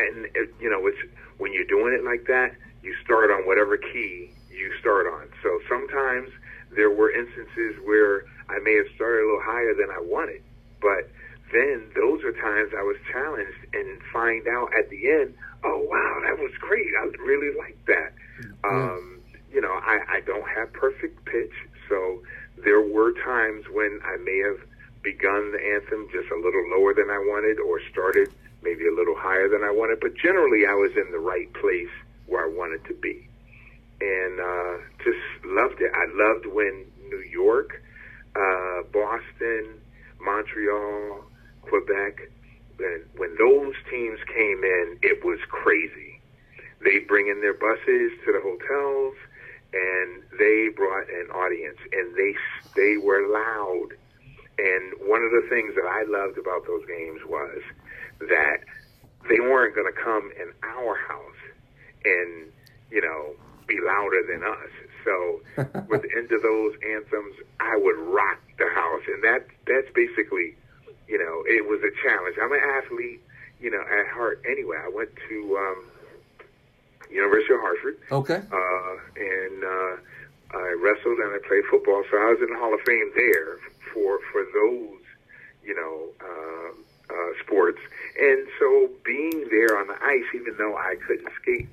and 0.00 0.24
it, 0.34 0.48
you 0.58 0.70
know 0.70 0.80
it's 0.86 0.96
when 1.36 1.52
you're 1.52 1.68
doing 1.68 1.92
it 1.92 2.02
like 2.02 2.24
that, 2.26 2.56
you 2.82 2.96
start 3.04 3.30
on 3.30 3.44
whatever 3.44 3.76
key 3.76 4.32
you 4.50 4.72
start 4.80 5.06
on. 5.06 5.28
So 5.42 5.60
sometimes 5.68 6.30
there 6.74 6.90
were 6.90 7.12
instances 7.12 7.76
where 7.84 8.24
I 8.48 8.58
may 8.64 8.76
have 8.80 8.88
started 8.96 9.20
a 9.20 9.26
little 9.28 9.44
higher 9.44 9.74
than 9.76 9.90
I 9.92 10.00
wanted, 10.00 10.40
but 10.80 11.12
then 11.52 11.92
those 11.94 12.24
are 12.24 12.32
times 12.32 12.72
I 12.72 12.82
was 12.82 12.96
challenged 13.12 13.60
and 13.74 14.00
find 14.10 14.48
out 14.48 14.72
at 14.72 14.88
the 14.88 15.10
end, 15.20 15.34
oh 15.64 15.84
wow, 15.84 16.20
that 16.24 16.40
was 16.40 16.52
great. 16.60 16.88
I 16.96 17.12
really 17.20 17.52
liked 17.58 17.84
that. 17.86 18.12
Um, 18.64 19.20
you 19.52 19.60
know, 19.60 19.72
I, 19.84 20.00
I 20.08 20.20
don't 20.24 20.48
have 20.48 20.72
perfect 20.72 21.24
pitch, 21.26 21.52
so 21.88 22.22
there 22.64 22.80
were 22.80 23.12
times 23.12 23.64
when 23.72 24.00
I 24.04 24.16
may 24.18 24.38
have 24.46 24.58
begun 25.02 25.52
the 25.52 25.60
anthem 25.74 26.08
just 26.12 26.30
a 26.30 26.36
little 26.36 26.68
lower 26.70 26.94
than 26.94 27.10
I 27.10 27.18
wanted 27.18 27.58
or 27.58 27.80
started 27.90 28.28
maybe 28.62 28.86
a 28.86 28.92
little 28.92 29.16
higher 29.16 29.48
than 29.48 29.62
I 29.62 29.70
wanted, 29.70 30.00
but 30.00 30.14
generally 30.16 30.66
I 30.66 30.74
was 30.74 30.92
in 30.96 31.10
the 31.10 31.18
right 31.18 31.50
place 31.54 31.88
where 32.26 32.44
I 32.44 32.48
wanted 32.48 32.84
to 32.86 32.94
be. 32.94 33.26
And 34.00 34.40
uh, 34.40 34.76
just 35.04 35.20
loved 35.44 35.80
it. 35.80 35.90
I 35.94 36.06
loved 36.12 36.46
when 36.46 36.86
New 37.08 37.24
York, 37.30 37.82
uh, 38.36 38.82
Boston, 38.92 39.80
Montreal, 40.20 41.24
Quebec, 41.62 42.30
when, 42.76 43.04
when 43.16 43.36
those 43.38 43.74
teams 43.90 44.18
came 44.26 44.64
in, 44.64 44.98
it 45.02 45.24
was 45.24 45.38
crazy. 45.48 46.20
They 46.82 47.00
bring 47.00 47.28
in 47.28 47.40
their 47.40 47.54
buses 47.54 48.12
to 48.24 48.32
the 48.32 48.40
hotels, 48.40 49.14
and 49.72 50.22
they 50.38 50.68
brought 50.74 51.08
an 51.08 51.28
audience, 51.34 51.78
and 51.92 52.14
they 52.16 52.34
they 52.76 52.96
were 52.96 53.26
loud. 53.28 53.88
And 54.58 55.08
one 55.08 55.22
of 55.22 55.30
the 55.30 55.46
things 55.48 55.74
that 55.74 55.86
I 55.88 56.04
loved 56.04 56.36
about 56.38 56.66
those 56.66 56.84
games 56.86 57.20
was 57.26 57.62
that 58.28 58.58
they 59.28 59.40
weren't 59.40 59.74
going 59.74 59.90
to 59.90 59.98
come 59.98 60.30
in 60.38 60.52
our 60.62 60.96
house 61.08 61.40
and 62.04 62.50
you 62.90 63.00
know 63.00 63.32
be 63.66 63.78
louder 63.80 64.22
than 64.28 64.42
us. 64.42 64.72
So 65.04 65.40
with 65.88 66.02
the 66.02 66.10
end 66.16 66.30
of 66.32 66.42
those 66.42 66.74
anthems, 66.84 67.34
I 67.60 67.76
would 67.76 67.96
rock 68.12 68.38
the 68.58 68.68
house, 68.74 69.02
and 69.08 69.22
that 69.24 69.46
that's 69.66 69.88
basically, 69.94 70.56
you 71.08 71.16
know, 71.18 71.42
it 71.46 71.64
was 71.68 71.80
a 71.80 71.92
challenge. 72.04 72.36
I'm 72.42 72.52
an 72.52 72.60
athlete, 72.60 73.22
you 73.60 73.70
know, 73.70 73.80
at 73.80 74.08
heart. 74.12 74.42
Anyway, 74.44 74.76
I 74.76 74.90
went 74.92 75.08
to 75.28 75.56
um, 75.56 75.84
University 77.10 77.54
of 77.54 77.60
Hartford, 77.60 77.96
Okay. 78.12 78.40
uh, 78.52 78.94
and 79.16 79.39
I 80.54 80.74
wrestled 80.80 81.18
and 81.18 81.32
I 81.34 81.38
played 81.46 81.64
football. 81.70 82.02
So 82.10 82.16
I 82.16 82.34
was 82.34 82.38
in 82.40 82.52
the 82.52 82.58
Hall 82.58 82.74
of 82.74 82.80
Fame 82.86 83.10
there 83.14 83.58
for 83.92 84.18
for 84.32 84.42
those, 84.54 85.02
you 85.62 85.74
know, 85.74 86.10
uh, 86.20 86.70
uh, 87.12 87.30
sports. 87.44 87.80
And 88.20 88.46
so 88.58 88.90
being 89.04 89.48
there 89.50 89.78
on 89.78 89.88
the 89.88 89.98
ice, 90.02 90.28
even 90.34 90.56
though 90.58 90.76
I 90.76 90.96
couldn't 91.06 91.28
skate 91.42 91.68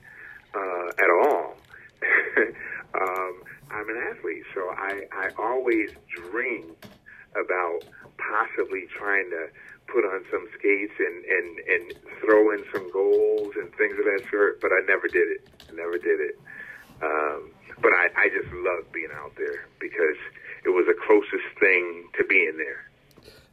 uh, 0.53 0.87
at 0.97 1.09
all, 1.09 1.57
um, 3.01 3.33
I'm 3.71 3.89
an 3.89 3.97
athlete. 4.11 4.43
So 4.53 4.61
I 4.69 5.07
I 5.11 5.29
always 5.37 5.91
dreamed 6.09 6.75
about 7.33 7.83
possibly 8.17 8.87
trying 8.97 9.29
to 9.29 9.47
put 9.87 10.03
on 10.03 10.23
some 10.29 10.47
skates 10.57 10.93
and, 10.99 11.23
and, 11.25 11.59
and 11.59 11.93
throw 12.19 12.51
in 12.51 12.63
some 12.73 12.91
goals 12.91 13.53
and 13.55 13.73
things 13.75 13.97
of 13.97 14.05
that 14.05 14.21
sort, 14.29 14.59
but 14.59 14.71
I 14.71 14.81
never 14.85 15.07
did 15.07 15.27
it. 15.31 15.47
I 15.69 15.75
never 15.75 15.97
did 15.97 16.19
it. 16.19 16.39
Um, 17.01 17.51
but 17.81 17.91
I, 17.93 18.09
I 18.15 18.29
just 18.29 18.51
loved 18.53 18.91
being 18.91 19.09
out 19.13 19.33
there 19.37 19.65
because 19.79 20.17
it 20.65 20.69
was 20.69 20.85
the 20.87 20.95
closest 21.05 21.59
thing 21.59 22.09
to 22.17 22.23
being 22.25 22.57
there. 22.57 22.87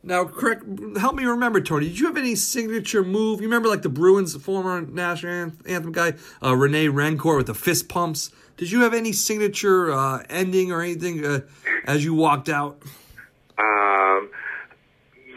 Now, 0.03 0.27
correct. 0.27 0.65
Help 0.99 1.15
me 1.15 1.25
remember, 1.25 1.63
Tony. 1.63 1.89
Did 1.89 1.99
you 1.99 2.07
have 2.07 2.19
any 2.19 2.35
signature 2.35 3.03
move? 3.03 3.41
You 3.41 3.47
remember, 3.47 3.69
like 3.71 3.81
the 3.81 3.89
Bruins' 3.89 4.37
former 4.37 4.83
national 4.83 5.53
anthem 5.67 5.93
guy, 5.93 6.13
uh, 6.43 6.55
Rene 6.55 6.89
Rancourt, 6.89 7.39
with 7.39 7.47
the 7.47 7.55
fist 7.55 7.89
pumps. 7.89 8.31
Did 8.59 8.71
you 8.71 8.83
have 8.83 8.93
any 8.93 9.13
signature 9.13 9.91
uh, 9.93 10.23
ending 10.29 10.73
or 10.73 10.83
anything 10.83 11.25
uh, 11.25 11.41
as 11.87 12.05
you 12.05 12.13
walked 12.13 12.51
out? 12.51 12.79
Um, 13.57 14.31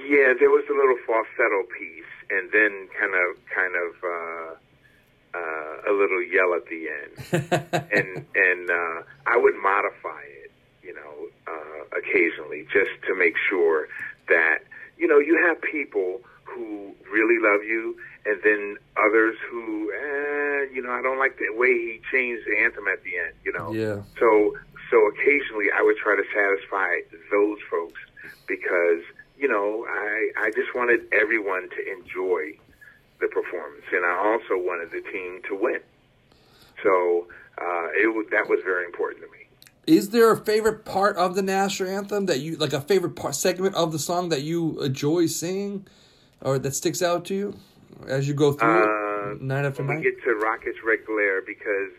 yeah, 0.06 0.34
there 0.38 0.50
was 0.50 0.66
a 0.70 0.74
little 0.74 0.98
falsetto 1.06 1.64
piece, 1.80 2.04
and 2.30 2.52
then 2.52 2.90
kind 3.00 3.14
of, 3.14 3.38
kind 3.56 3.74
of 3.76 4.58
uh, 5.38 5.92
a 5.92 5.94
little 5.94 6.22
yell 6.24 6.54
at 6.56 6.66
the 6.68 6.90
end, 6.90 7.14
and 7.92 8.26
and 8.36 8.70
uh, 8.70 9.02
I 9.26 9.38
would 9.38 9.56
modify 9.62 10.24
it, 10.44 10.52
you 10.84 10.94
know, 10.94 11.28
uh, 11.48 11.98
occasionally 11.98 12.66
just 12.72 12.92
to 13.08 13.16
make 13.16 13.36
sure 13.50 13.88
that 14.30 14.60
you 14.98 15.08
know 15.08 15.20
you 15.20 15.40
have 15.48 15.62
people 15.62 16.22
who 16.44 16.94
really 17.12 17.38
love 17.42 17.64
you, 17.64 17.98
and 18.26 18.40
then 18.44 18.78
others 18.98 19.36
who, 19.50 19.92
eh, 19.92 20.74
you 20.74 20.82
know, 20.82 20.92
I 20.92 21.02
don't 21.02 21.20
like 21.20 21.38
the 21.38 21.56
way 21.56 21.74
he 21.74 22.02
changed 22.12 22.44
the 22.48 22.58
anthem 22.58 22.88
at 22.88 23.04
the 23.04 23.18
end, 23.18 23.34
you 23.44 23.54
know. 23.54 23.72
Yeah. 23.72 24.02
So 24.20 24.58
so 24.90 24.98
occasionally 25.08 25.68
I 25.76 25.82
would 25.84 25.98
try 25.98 26.16
to 26.16 26.24
satisfy 26.34 27.02
those 27.32 27.60
folks 27.70 28.00
because 28.48 29.04
you 29.38 29.48
know 29.48 29.86
I 29.88 30.32
I 30.38 30.52
just 30.52 30.74
wanted 30.74 31.02
everyone 31.12 31.70
to 31.70 31.82
enjoy 31.92 32.58
the 33.20 33.28
performance, 33.28 33.86
and 33.92 34.06
I 34.06 34.16
also 34.32 34.62
wanted 34.64 34.92
the 34.92 35.02
team 35.12 35.42
to 35.50 35.56
win. 35.56 35.80
So 36.84 37.28
uh, 37.58 37.88
it 37.94 38.30
that 38.32 38.48
was 38.50 38.60
very 38.64 38.86
important 38.86 39.24
to 39.26 39.32
me. 39.32 39.38
Is 39.88 40.10
there 40.10 40.32
a 40.32 40.38
favorite 40.38 40.84
part 40.86 41.16
of 41.18 41.36
the 41.36 41.42
national 41.42 41.90
anthem 41.90 42.26
that 42.26 42.40
you 42.40 42.58
like? 42.58 42.74
A 42.74 42.82
favorite 42.82 43.16
part, 43.16 43.36
segment 43.36 43.74
of 43.76 43.92
the 43.92 44.00
song 44.00 44.30
that 44.30 44.42
you 44.44 44.82
enjoy 44.84 45.28
singing, 45.28 45.88
or 46.42 46.60
that 46.60 46.76
sticks 46.76 47.02
out 47.02 47.26
to 47.26 47.34
you 47.34 47.58
as 48.08 48.28
you 48.28 48.34
go 48.34 48.52
through 48.54 48.70
Uh, 48.70 49.32
it, 49.32 49.42
night 49.42 49.66
after 49.66 49.84
night? 49.84 49.98
we 49.98 50.04
get 50.04 50.22
to 50.24 50.36
Rockets 50.36 50.78
Red 50.86 51.06
Glare, 51.06 51.42
because 51.42 51.92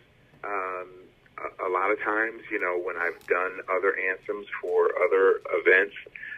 um, 0.45 0.89
a, 1.39 1.67
a 1.67 1.71
lot 1.71 1.91
of 1.91 1.99
times, 2.01 2.43
you 2.51 2.61
know, 2.61 2.79
when 2.79 2.97
I've 2.97 3.19
done 3.27 3.53
other 3.69 3.97
anthems 4.11 4.47
for 4.61 4.91
other 5.05 5.41
events, 5.61 5.95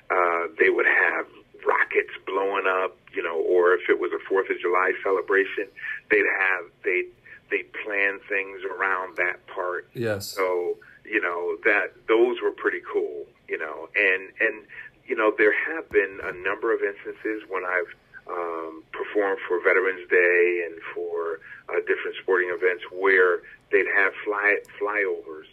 uh, 0.09 0.47
they 0.59 0.71
would 0.71 0.87
have 0.87 1.27
rockets 1.67 2.13
blowing 2.27 2.67
up, 2.67 2.97
you 3.15 3.23
know, 3.23 3.41
or 3.41 3.75
if 3.75 3.89
it 3.89 3.99
was 3.99 4.13
a 4.13 4.19
Fourth 4.29 4.51
of 4.51 4.59
July 4.61 4.93
celebration, 5.03 5.67
they'd 6.11 6.27
have 6.39 6.65
they 6.85 7.05
they 7.51 7.65
plan 7.85 8.21
things 8.29 8.61
around 8.65 9.17
that 9.17 9.45
part. 9.47 9.89
yes. 9.95 10.27
So 10.27 10.79
you 11.05 11.21
know 11.21 11.57
that 11.65 11.95
those 12.09 12.37
were 12.43 12.53
pretty 12.53 12.81
cool. 12.91 13.27
You 13.49 13.59
know, 13.59 13.89
and 13.97 14.31
and 14.41 14.67
you 15.07 15.17
know 15.17 15.33
there 15.37 15.53
have 15.53 15.91
been 15.91 16.21
a 16.23 16.33
number 16.33 16.73
of 16.75 16.81
instances 16.83 17.43
when 17.49 17.65
I've 17.65 17.93
um, 18.31 18.83
performed 18.93 19.41
for 19.49 19.61
Veterans 19.63 20.09
Day 20.09 20.67
and 20.67 20.81
for 20.95 21.41
uh, 21.69 21.81
different 21.87 22.17
sporting 22.23 22.51
events 22.51 22.85
where 22.93 23.43
they'd 23.73 23.91
have 23.95 24.13
fly 24.25 24.59
flyovers. 24.81 25.51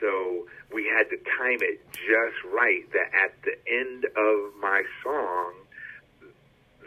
So 0.00 0.46
we 0.72 0.86
had 0.86 1.10
to 1.10 1.16
time 1.38 1.58
it 1.60 1.80
just 1.92 2.36
right 2.52 2.90
that 2.92 3.12
at 3.14 3.34
the 3.42 3.56
end 3.70 4.04
of 4.16 4.54
my 4.60 4.82
song, 5.04 5.52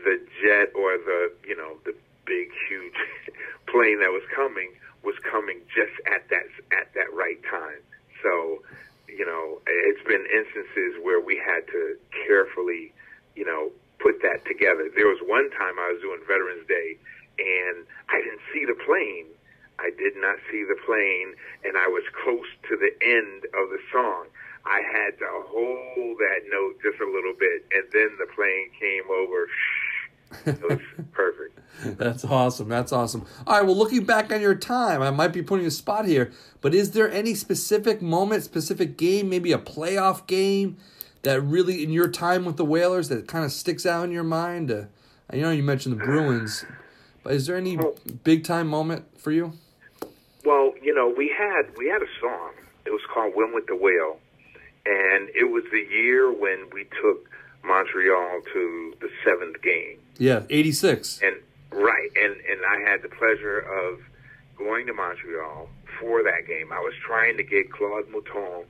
the 0.03 0.19
jet 0.41 0.73
or 0.75 0.97
the 0.97 1.31
you 1.47 1.55
know 1.55 1.77
the 1.85 1.95
big 2.25 2.49
huge 2.67 2.93
plane 3.67 3.99
that 3.99 4.11
was 4.11 4.23
coming 4.35 4.71
was 5.03 5.15
coming 5.29 5.59
just 5.75 5.93
at 6.07 6.27
that 6.29 6.47
at 6.71 6.93
that 6.95 7.13
right 7.13 7.39
time. 7.43 7.83
So, 8.23 8.63
you 9.07 9.25
know, 9.27 9.59
it's 9.67 10.01
been 10.07 10.25
instances 10.25 10.95
where 11.03 11.19
we 11.19 11.35
had 11.37 11.67
to 11.67 11.97
carefully, 12.25 12.93
you 13.35 13.45
know, 13.45 13.69
put 13.99 14.21
that 14.23 14.45
together. 14.47 14.89
There 14.95 15.07
was 15.07 15.19
one 15.27 15.51
time 15.51 15.75
I 15.77 15.91
was 15.91 16.01
doing 16.01 16.23
Veterans 16.25 16.65
Day 16.67 16.97
and 17.37 17.85
I 18.09 18.23
didn't 18.23 18.41
see 18.55 18.65
the 18.65 18.79
plane. 18.87 19.27
I 19.79 19.91
did 19.97 20.13
not 20.17 20.37
see 20.51 20.63
the 20.63 20.77
plane 20.85 21.35
and 21.63 21.77
I 21.77 21.87
was 21.87 22.03
close 22.23 22.47
to 22.69 22.77
the 22.77 22.91
end 23.05 23.45
of 23.45 23.69
the 23.69 23.79
song. 23.91 24.27
I 24.65 24.81
had 24.81 25.17
to 25.19 25.27
hold 25.47 26.17
that 26.19 26.41
note 26.49 26.79
just 26.81 27.01
a 27.01 27.05
little 27.05 27.33
bit 27.37 27.65
and 27.73 27.83
then 27.91 28.09
the 28.19 28.27
plane 28.33 28.69
came 28.79 29.03
over. 29.11 29.47
It 30.45 30.61
was 30.61 30.79
perfect. 31.11 31.59
That's 31.97 32.23
awesome. 32.25 32.69
That's 32.69 32.91
awesome. 32.91 33.25
All 33.45 33.57
right. 33.57 33.65
Well, 33.65 33.77
looking 33.77 34.05
back 34.05 34.31
on 34.31 34.41
your 34.41 34.55
time, 34.55 35.01
I 35.01 35.11
might 35.11 35.33
be 35.33 35.41
putting 35.41 35.65
a 35.65 35.71
spot 35.71 36.05
here, 36.05 36.31
but 36.61 36.73
is 36.73 36.91
there 36.91 37.11
any 37.11 37.33
specific 37.35 38.01
moment, 38.01 38.43
specific 38.43 38.97
game, 38.97 39.29
maybe 39.29 39.51
a 39.51 39.57
playoff 39.57 40.25
game 40.27 40.77
that 41.23 41.41
really, 41.41 41.83
in 41.83 41.91
your 41.91 42.07
time 42.07 42.45
with 42.45 42.57
the 42.57 42.65
Whalers, 42.65 43.09
that 43.09 43.27
kind 43.27 43.45
of 43.45 43.51
sticks 43.51 43.85
out 43.85 44.05
in 44.05 44.11
your 44.11 44.23
mind? 44.23 44.71
Uh, 44.71 44.85
I 45.29 45.37
know 45.37 45.51
you 45.51 45.63
mentioned 45.63 45.99
the 45.99 46.03
Bruins, 46.03 46.65
but 47.23 47.33
is 47.33 47.47
there 47.47 47.55
any 47.55 47.77
big 48.23 48.43
time 48.43 48.67
moment 48.67 49.05
for 49.17 49.31
you? 49.31 49.53
Well, 50.45 50.73
you 50.81 50.93
know, 50.93 51.13
we 51.15 51.33
had 51.35 51.75
we 51.77 51.87
had 51.87 52.01
a 52.01 52.11
song. 52.19 52.51
It 52.85 52.91
was 52.91 53.01
called 53.13 53.33
"Win 53.35 53.53
with 53.53 53.67
the 53.67 53.75
Whale," 53.75 54.19
and 54.85 55.29
it 55.29 55.49
was 55.49 55.63
the 55.71 55.85
year 55.89 56.31
when 56.31 56.69
we 56.73 56.83
took 57.01 57.29
Montreal 57.63 58.41
to 58.53 58.93
the 58.99 59.09
seventh 59.23 59.61
game. 59.61 59.99
Yeah, 60.17 60.43
eighty 60.49 60.73
six. 60.73 61.21
And 61.23 61.37
right, 61.71 62.09
and 62.15 62.35
and 62.35 62.59
I 62.65 62.89
had 62.89 63.01
the 63.01 63.09
pleasure 63.09 63.59
of 63.59 63.99
going 64.57 64.85
to 64.87 64.93
Montreal 64.93 65.69
for 65.99 66.23
that 66.23 66.45
game. 66.47 66.71
I 66.71 66.79
was 66.79 66.93
trying 67.05 67.37
to 67.37 67.43
get 67.43 67.71
Claude 67.71 68.09
Mouton 68.09 68.65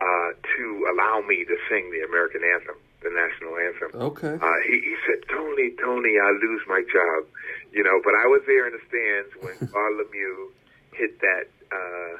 uh, 0.00 0.30
to 0.56 0.88
allow 0.92 1.20
me 1.26 1.44
to 1.44 1.56
sing 1.68 1.90
the 1.90 2.00
American 2.08 2.40
anthem, 2.42 2.76
the 3.02 3.10
national 3.10 3.56
anthem. 3.56 3.90
Okay. 4.12 4.34
Uh, 4.36 4.58
he, 4.68 4.76
he 4.80 4.94
said, 5.08 5.24
Tony, 5.28 5.72
Tony, 5.80 6.20
I 6.20 6.30
lose 6.36 6.62
my 6.68 6.82
job. 6.84 7.28
You 7.72 7.84
know, 7.84 8.00
but 8.04 8.12
I 8.12 8.26
was 8.28 8.42
there 8.46 8.68
in 8.68 8.76
the 8.76 8.82
stands 8.88 9.30
when 9.40 9.56
Claude 9.72 9.96
Lemieux 9.96 10.52
hit 10.92 11.20
that 11.20 11.48
uh, 11.72 12.14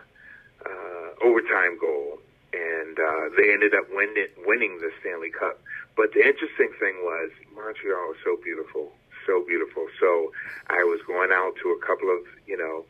uh, 0.65 1.09
overtime 1.27 1.77
goal, 1.79 2.19
and 2.53 2.97
uh, 2.97 3.29
they 3.37 3.53
ended 3.53 3.75
up 3.75 3.85
winning, 3.93 4.33
winning 4.47 4.79
the 4.81 4.91
Stanley 5.01 5.31
Cup. 5.31 5.61
But 5.97 6.13
the 6.17 6.25
interesting 6.25 6.73
thing 6.81 7.05
was 7.05 7.31
Montreal 7.53 8.17
was 8.17 8.21
so 8.25 8.41
beautiful, 8.43 8.93
so 9.27 9.45
beautiful. 9.45 9.87
So 10.01 10.33
I 10.69 10.81
was 10.89 11.01
going 11.07 11.31
out 11.33 11.53
to 11.63 11.77
a 11.77 11.81
couple 11.85 12.09
of, 12.09 12.25
you 12.47 12.57
know, 12.57 12.87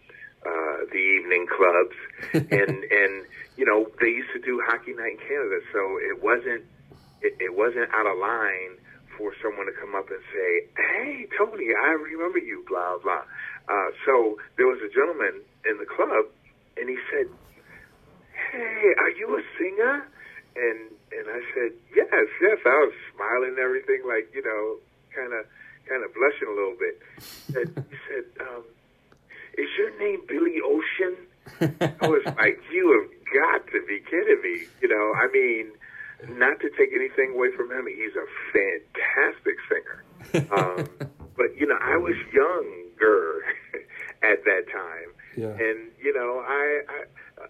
uh, 0.47 0.89
the 0.93 0.99
evening 0.99 1.47
clubs, 1.49 1.97
and 2.33 2.85
and 2.85 3.27
you 3.57 3.67
know 3.67 3.87
they 4.01 4.09
used 4.09 4.33
to 4.33 4.41
do 4.41 4.63
hockey 4.65 4.95
night 4.95 5.21
in 5.21 5.29
Canada, 5.29 5.61
so 5.73 5.99
it 6.01 6.23
wasn't 6.23 6.65
it, 7.23 7.37
it 7.41 7.55
wasn't 7.57 7.91
out 7.93 8.07
of 8.07 8.19
line 8.19 8.81
for 9.17 9.33
someone 9.43 9.67
to 9.67 9.77
come 9.77 9.95
up 9.95 10.09
and 10.09 10.23
say, 10.33 10.51
"Hey, 10.77 11.29
Tony, 11.37 11.69
I 11.77 11.93
remember 11.93 12.39
you." 12.39 12.65
Blah 12.69 12.99
blah. 13.03 13.25
Uh, 13.69 13.91
so 14.05 14.39
there 14.57 14.67
was 14.67 14.81
a 14.81 14.89
gentleman 14.93 15.45
in 15.69 15.79
the 15.79 15.87
club, 15.87 16.27
and 16.77 16.89
he 16.89 16.97
said, 17.13 17.29
"Hey, 18.33 18.95
are 18.99 19.11
you 19.11 19.37
a 19.37 19.43
singer?" 19.59 20.09
And 20.57 20.91
and 21.13 21.27
I 21.29 21.41
said, 21.55 21.73
"Yes, 21.95 22.27
yes." 22.41 22.59
I 22.65 22.77
was 22.89 22.95
smiling 23.15 23.51
and 23.51 23.59
everything, 23.59 24.03
like 24.09 24.33
you 24.35 24.43
know, 24.43 24.81
kind 25.15 25.33
of 25.33 25.45
kind 25.89 26.03
of 26.05 26.11
blushing 26.15 26.49
a 26.49 26.57
little 26.57 26.79
bit. 26.79 26.97
And 27.55 27.85
he 27.91 27.97
said, 28.09 28.25
um, 28.49 28.65
"Is 29.59 29.69
your 29.77 29.93
name 29.99 30.23
Billy 30.27 30.59
Ocean?" 30.65 31.17
I 32.01 32.09
was 32.09 32.25
like, 32.39 32.61
"You 32.73 32.89
have 32.97 33.11
got 33.35 33.67
to 33.73 33.85
be 33.87 34.01
kidding 34.01 34.41
me!" 34.43 34.67
You 34.81 34.89
know, 34.89 35.13
I 35.15 35.29
mean, 35.33 35.73
not 36.29 36.61
to 36.61 36.71
take 36.79 36.91
anything 36.95 37.33
away 37.35 37.49
from 37.57 37.71
him, 37.71 37.87
he's 37.87 38.15
a 38.17 38.27
fantastic 38.53 39.57
singer. 39.69 40.05
Um, 40.53 40.89
but 41.37 41.57
you 41.57 41.67
know, 41.67 41.79
I 41.81 41.97
was 41.97 42.15
younger 42.33 43.43
at 44.23 44.45
that 44.45 44.65
time, 44.71 45.11
Yeah. 45.37 45.49
and 45.59 45.91
you 46.01 46.13
know, 46.15 46.45
I, 46.47 46.83
I 46.89 47.47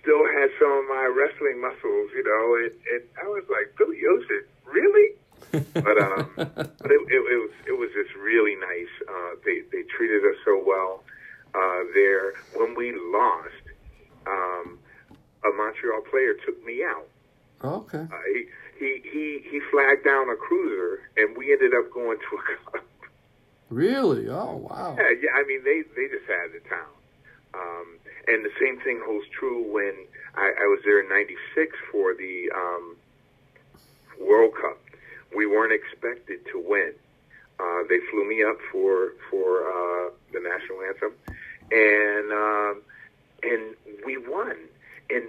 still 0.00 0.24
had 0.38 0.48
some 0.58 0.70
of 0.72 0.84
my 0.88 1.06
wrestling 1.14 1.60
muscles, 1.60 2.10
you 2.14 2.24
know, 2.24 2.56
and, 2.64 2.72
and 2.92 3.02
I 3.22 3.26
was 3.28 3.44
like, 3.50 3.74
Billy 3.76 4.00
Ocean, 4.08 4.44
really? 4.66 5.08
but 5.74 5.98
um, 6.00 6.30
but 6.36 6.90
it, 6.90 7.02
it, 7.10 7.20
it 7.28 7.38
was 7.42 7.50
it 7.68 7.76
was 7.78 7.90
just 7.92 8.14
really 8.16 8.54
nice. 8.56 8.88
Uh, 9.06 9.34
they 9.44 9.60
they 9.72 9.82
treated 9.94 10.22
us 10.24 10.36
so 10.46 10.62
well 10.64 11.02
uh, 11.54 11.82
there. 11.92 12.32
When 12.54 12.74
we 12.74 12.92
lost, 13.12 13.64
um, 14.26 14.78
a 15.44 15.50
Montreal 15.54 16.02
player 16.10 16.34
took 16.46 16.64
me 16.64 16.82
out. 16.84 17.06
Okay. 17.64 17.98
Uh, 17.98 18.16
he, 18.32 18.46
he 18.78 19.00
he 19.12 19.42
he 19.50 19.60
flagged 19.70 20.04
down 20.04 20.28
a 20.28 20.36
cruiser, 20.36 21.00
and 21.16 21.36
we 21.36 21.52
ended 21.52 21.72
up 21.74 21.92
going 21.92 22.18
to 22.18 22.36
a 22.36 22.56
club. 22.70 22.84
Really? 23.70 24.28
Oh 24.28 24.56
wow. 24.56 24.96
Yeah, 24.98 25.10
yeah. 25.22 25.30
I 25.34 25.44
mean, 25.46 25.62
they 25.64 25.82
they 25.96 26.08
just 26.08 26.26
had 26.28 26.52
the 26.52 26.60
town. 26.68 26.92
Um, 27.54 27.98
and 28.28 28.44
the 28.44 28.50
same 28.60 28.80
thing 28.80 29.00
holds 29.04 29.26
true 29.28 29.62
when 29.72 29.94
I, 30.34 30.52
I 30.58 30.66
was 30.66 30.80
there 30.84 31.00
in 31.00 31.08
'96 31.08 31.76
for 31.90 32.14
the 32.14 32.50
um, 32.54 32.96
World 34.20 34.54
Cup. 34.60 34.78
We 35.34 35.46
weren't 35.46 35.72
expected 35.72 36.40
to 36.52 36.58
win. 36.58 36.92
Uh, 37.60 37.82
they 37.88 37.98
flew 38.10 38.28
me 38.28 38.42
up 38.42 38.56
for 38.70 39.12
for 39.30 39.62
uh, 39.62 40.10
the 40.32 40.40
national 40.40 40.82
anthem, 40.82 41.12
and 41.70 42.32
um, 42.32 42.82
and 43.42 43.74
we 44.04 44.16
won. 44.18 44.56
And 45.10 45.24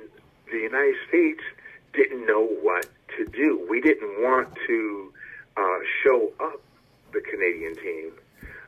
the 0.51 0.59
United 0.59 0.95
States 1.09 1.41
didn't 1.93 2.25
know 2.25 2.45
what 2.61 2.87
to 3.17 3.25
do. 3.25 3.65
We 3.69 3.81
didn't 3.81 4.21
want 4.21 4.49
to 4.67 5.13
uh, 5.57 5.79
show 6.03 6.31
up 6.39 6.61
the 7.13 7.21
Canadian 7.21 7.75
team. 7.75 8.11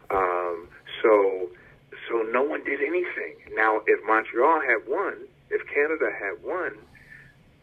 Um, 0.10 0.68
so, 1.02 1.50
so 2.08 2.22
no 2.32 2.44
one 2.44 2.64
did 2.64 2.82
anything. 2.82 3.36
Now, 3.56 3.82
if 3.88 4.06
Montreal 4.06 4.62
had 4.62 4.88
won, 4.88 5.16
if 5.50 5.66
Canada 5.68 6.12
had 6.18 6.44
won, 6.44 6.74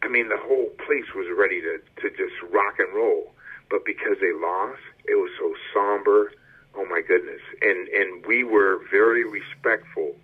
I 0.01 0.09
mean, 0.09 0.27
the 0.29 0.37
whole 0.37 0.69
place 0.85 1.13
was 1.15 1.27
ready 1.37 1.61
to, 1.61 1.79
to 2.01 2.09
just 2.09 2.33
rock 2.51 2.75
and 2.79 2.93
roll. 2.93 3.31
But 3.69 3.85
because 3.85 4.17
they 4.19 4.33
lost, 4.33 4.81
it 5.05 5.15
was 5.15 5.31
so 5.39 5.55
somber. 5.73 6.31
Oh 6.75 6.85
my 6.85 7.01
goodness! 7.07 7.41
And 7.61 7.87
and 7.87 8.25
we 8.25 8.43
were 8.43 8.81
very 8.91 9.23
respectful 9.23 10.15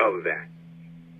of 0.00 0.24
that. 0.24 0.46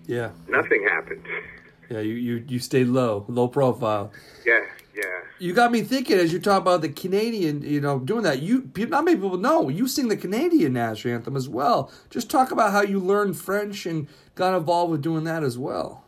Yeah. 0.07 0.31
Nothing 0.49 0.85
happened. 0.85 1.25
Yeah. 1.91 2.01
You 2.01 2.15
you 2.15 2.45
you 2.49 2.59
stayed 2.59 2.89
low, 2.89 3.25
low 3.29 3.49
profile. 3.49 4.13
Yeah, 4.45 4.61
yeah. 4.95 5.03
You 5.39 5.53
got 5.55 5.73
me 5.73 5.83
thinking 5.83 6.19
as 6.19 6.33
you 6.33 6.39
talk 6.39 6.61
about 6.61 6.83
the 6.83 6.89
Canadian, 6.89 7.63
you 7.63 7.81
know, 7.81 7.99
doing 7.99 8.25
that. 8.25 8.43
You 8.43 8.71
not 8.77 9.05
many 9.05 9.17
people 9.17 9.39
know 9.39 9.69
you 9.69 9.89
sing 9.89 10.09
the 10.09 10.17
Canadian 10.17 10.73
national 10.73 11.15
anthem 11.15 11.37
as 11.37 11.49
well. 11.49 11.91
Just 12.11 12.31
talk 12.31 12.51
about 12.51 12.73
how 12.73 12.83
you 12.83 12.99
learned 12.99 13.39
French 13.39 13.87
and 13.87 14.09
got 14.35 14.57
involved 14.57 14.93
with 14.93 15.03
doing 15.03 15.25
that 15.25 15.43
as 15.43 15.57
well. 15.57 16.05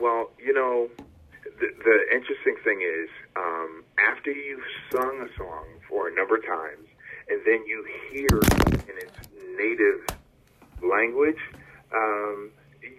Well, 0.00 0.30
you 0.44 0.52
know, 0.52 0.88
the, 1.44 1.68
the 1.84 2.16
interesting 2.16 2.56
thing 2.64 2.82
is, 2.82 3.08
um, 3.36 3.84
after 3.98 4.32
you've 4.32 4.64
sung 4.90 5.28
a 5.28 5.36
song 5.38 5.64
for 5.88 6.08
a 6.08 6.14
number 6.14 6.36
of 6.36 6.44
times, 6.44 6.88
and 7.28 7.40
then 7.46 7.64
you 7.66 7.86
hear 8.10 8.26
it 8.26 8.72
in 8.88 8.98
its 8.98 9.28
native 9.56 10.18
language, 10.82 11.38
um, 11.94 12.50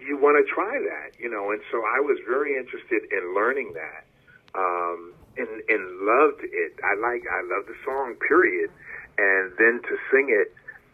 you 0.06 0.16
want 0.20 0.36
to 0.36 0.44
try 0.52 0.76
that, 0.78 1.16
you 1.18 1.30
know. 1.30 1.50
And 1.50 1.60
so 1.72 1.78
I 1.84 2.00
was 2.00 2.18
very 2.28 2.56
interested 2.56 3.02
in 3.10 3.34
learning 3.34 3.72
that, 3.74 4.04
um, 4.54 5.14
and 5.36 5.48
and 5.68 5.82
loved 6.04 6.44
it. 6.44 6.72
I 6.84 6.94
like 7.00 7.24
I 7.30 7.40
love 7.48 7.66
the 7.66 7.76
song, 7.84 8.16
period. 8.28 8.70
And 9.18 9.52
then 9.58 9.80
to 9.88 9.94
sing 10.10 10.28
it, 10.30 10.52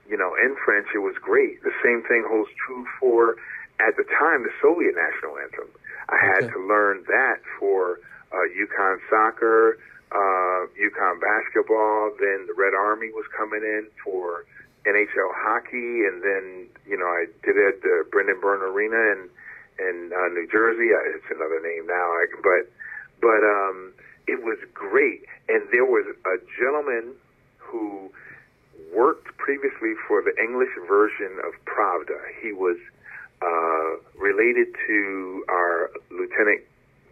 you 0.09 0.17
know, 0.17 0.35
in 0.37 0.57
French, 0.65 0.89
it 0.95 1.01
was 1.01 1.17
great. 1.23 1.63
The 1.63 1.73
same 1.83 2.03
thing 2.05 2.25
holds 2.29 2.51
true 2.67 2.85
for, 3.01 3.37
at 3.81 3.97
the 3.97 4.05
time, 4.05 4.45
the 4.45 4.53
Soviet 4.61 4.93
national 4.95 5.39
anthem. 5.41 5.73
I 6.09 6.19
had 6.21 6.45
Okay. 6.45 6.53
to 6.53 6.59
learn 6.67 7.05
that 7.09 7.41
for 7.59 7.99
uh, 8.33 8.45
UConn 8.53 8.99
soccer, 9.09 9.79
uh, 10.13 10.69
UConn 10.77 11.17
basketball. 11.21 12.13
Then 12.21 12.45
the 12.47 12.55
Red 12.57 12.75
Army 12.77 13.09
was 13.11 13.25
coming 13.37 13.63
in 13.63 13.89
for 14.05 14.45
NHL 14.91 15.31
hockey, 15.35 16.03
and 16.07 16.23
then 16.23 16.67
you 16.87 16.99
know 16.99 17.07
I 17.07 17.27
did 17.45 17.57
it 17.57 17.77
at 17.77 17.83
the 17.83 18.05
Brendan 18.11 18.41
Byrne 18.41 18.63
Arena 18.63 18.97
in 19.15 19.29
in 19.79 20.11
uh, 20.13 20.29
New 20.35 20.49
Jersey. 20.51 20.91
It's 21.15 21.31
another 21.31 21.61
name 21.63 21.87
now, 21.87 22.09
I, 22.19 22.27
but 22.43 22.71
but 23.21 23.43
um, 23.47 23.93
it 24.27 24.43
was 24.43 24.59
great. 24.75 25.25
And 25.49 25.63
there 25.73 25.85
was 25.87 26.07
a 26.07 26.37
gentleman 26.59 27.15
who 27.59 28.11
worked 28.95 29.37
previously 29.39 29.95
for 30.09 30.23
the 30.23 30.35
English 30.43 30.71
version 30.89 31.39
of 31.47 31.53
Pravda. 31.65 32.19
He 32.43 32.53
was 32.53 32.77
uh, 33.43 33.91
related 34.21 34.69
to 34.87 35.45
our 35.49 35.91
Lieutenant 36.11 36.61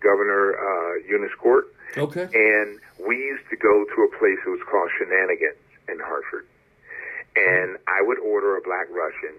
Governor 0.01 0.55
uh, 0.59 0.95
Eunice 1.09 1.33
Groark, 1.43 1.67
Okay. 1.97 2.29
and 2.33 2.79
we 3.07 3.17
used 3.17 3.49
to 3.51 3.57
go 3.57 3.85
to 3.85 4.03
a 4.03 4.19
place 4.19 4.38
that 4.45 4.51
was 4.51 4.61
called 4.71 4.91
Shenanigans 4.99 5.57
in 5.88 5.99
Hartford. 6.01 6.47
And 7.37 7.79
I 7.87 8.03
would 8.03 8.19
order 8.19 8.57
a 8.57 8.62
Black 8.62 8.88
Russian, 8.91 9.38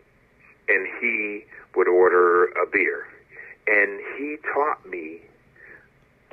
and 0.67 0.87
he 1.01 1.45
would 1.75 1.87
order 1.87 2.45
a 2.55 2.65
beer. 2.71 3.07
And 3.67 3.99
he 4.17 4.37
taught 4.53 4.85
me 4.87 5.21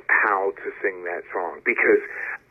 how 0.07 0.51
to 0.63 0.71
sing 0.81 1.03
that 1.03 1.23
song 1.33 1.59
because 1.65 1.99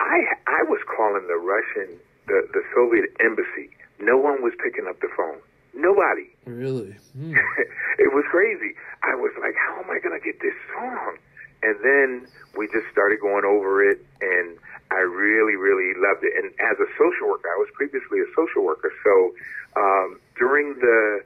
I 0.00 0.36
I 0.46 0.62
was 0.68 0.80
calling 0.84 1.26
the 1.26 1.40
Russian 1.40 1.98
the 2.26 2.46
the 2.52 2.62
Soviet 2.74 3.10
embassy. 3.20 3.72
No 3.98 4.16
one 4.16 4.42
was 4.42 4.52
picking 4.62 4.86
up 4.86 5.00
the 5.00 5.08
phone. 5.16 5.40
Nobody. 5.74 6.28
Really? 6.44 6.96
Hmm. 7.16 7.32
it 7.98 8.12
was 8.12 8.24
crazy. 8.30 8.76
I 9.02 9.14
was 9.14 9.32
like, 9.40 9.54
how 9.56 9.80
am 9.80 9.90
I 9.90 10.00
going 10.00 10.18
to 10.18 10.24
get 10.24 10.40
this 10.40 10.56
song? 10.72 11.16
And 11.62 11.76
then 11.82 12.26
we 12.56 12.66
just 12.68 12.86
started 12.92 13.20
going 13.20 13.44
over 13.44 13.82
it, 13.84 14.04
and 14.20 14.58
I 14.90 15.00
really, 15.02 15.56
really 15.56 15.92
loved 15.98 16.24
it. 16.24 16.32
And 16.36 16.52
as 16.60 16.78
a 16.78 16.88
social 16.96 17.28
worker, 17.28 17.48
I 17.48 17.58
was 17.58 17.68
previously 17.74 18.20
a 18.20 18.28
social 18.36 18.64
worker. 18.64 18.92
So 19.04 19.34
um, 19.76 20.20
during 20.38 20.74
the 20.80 21.24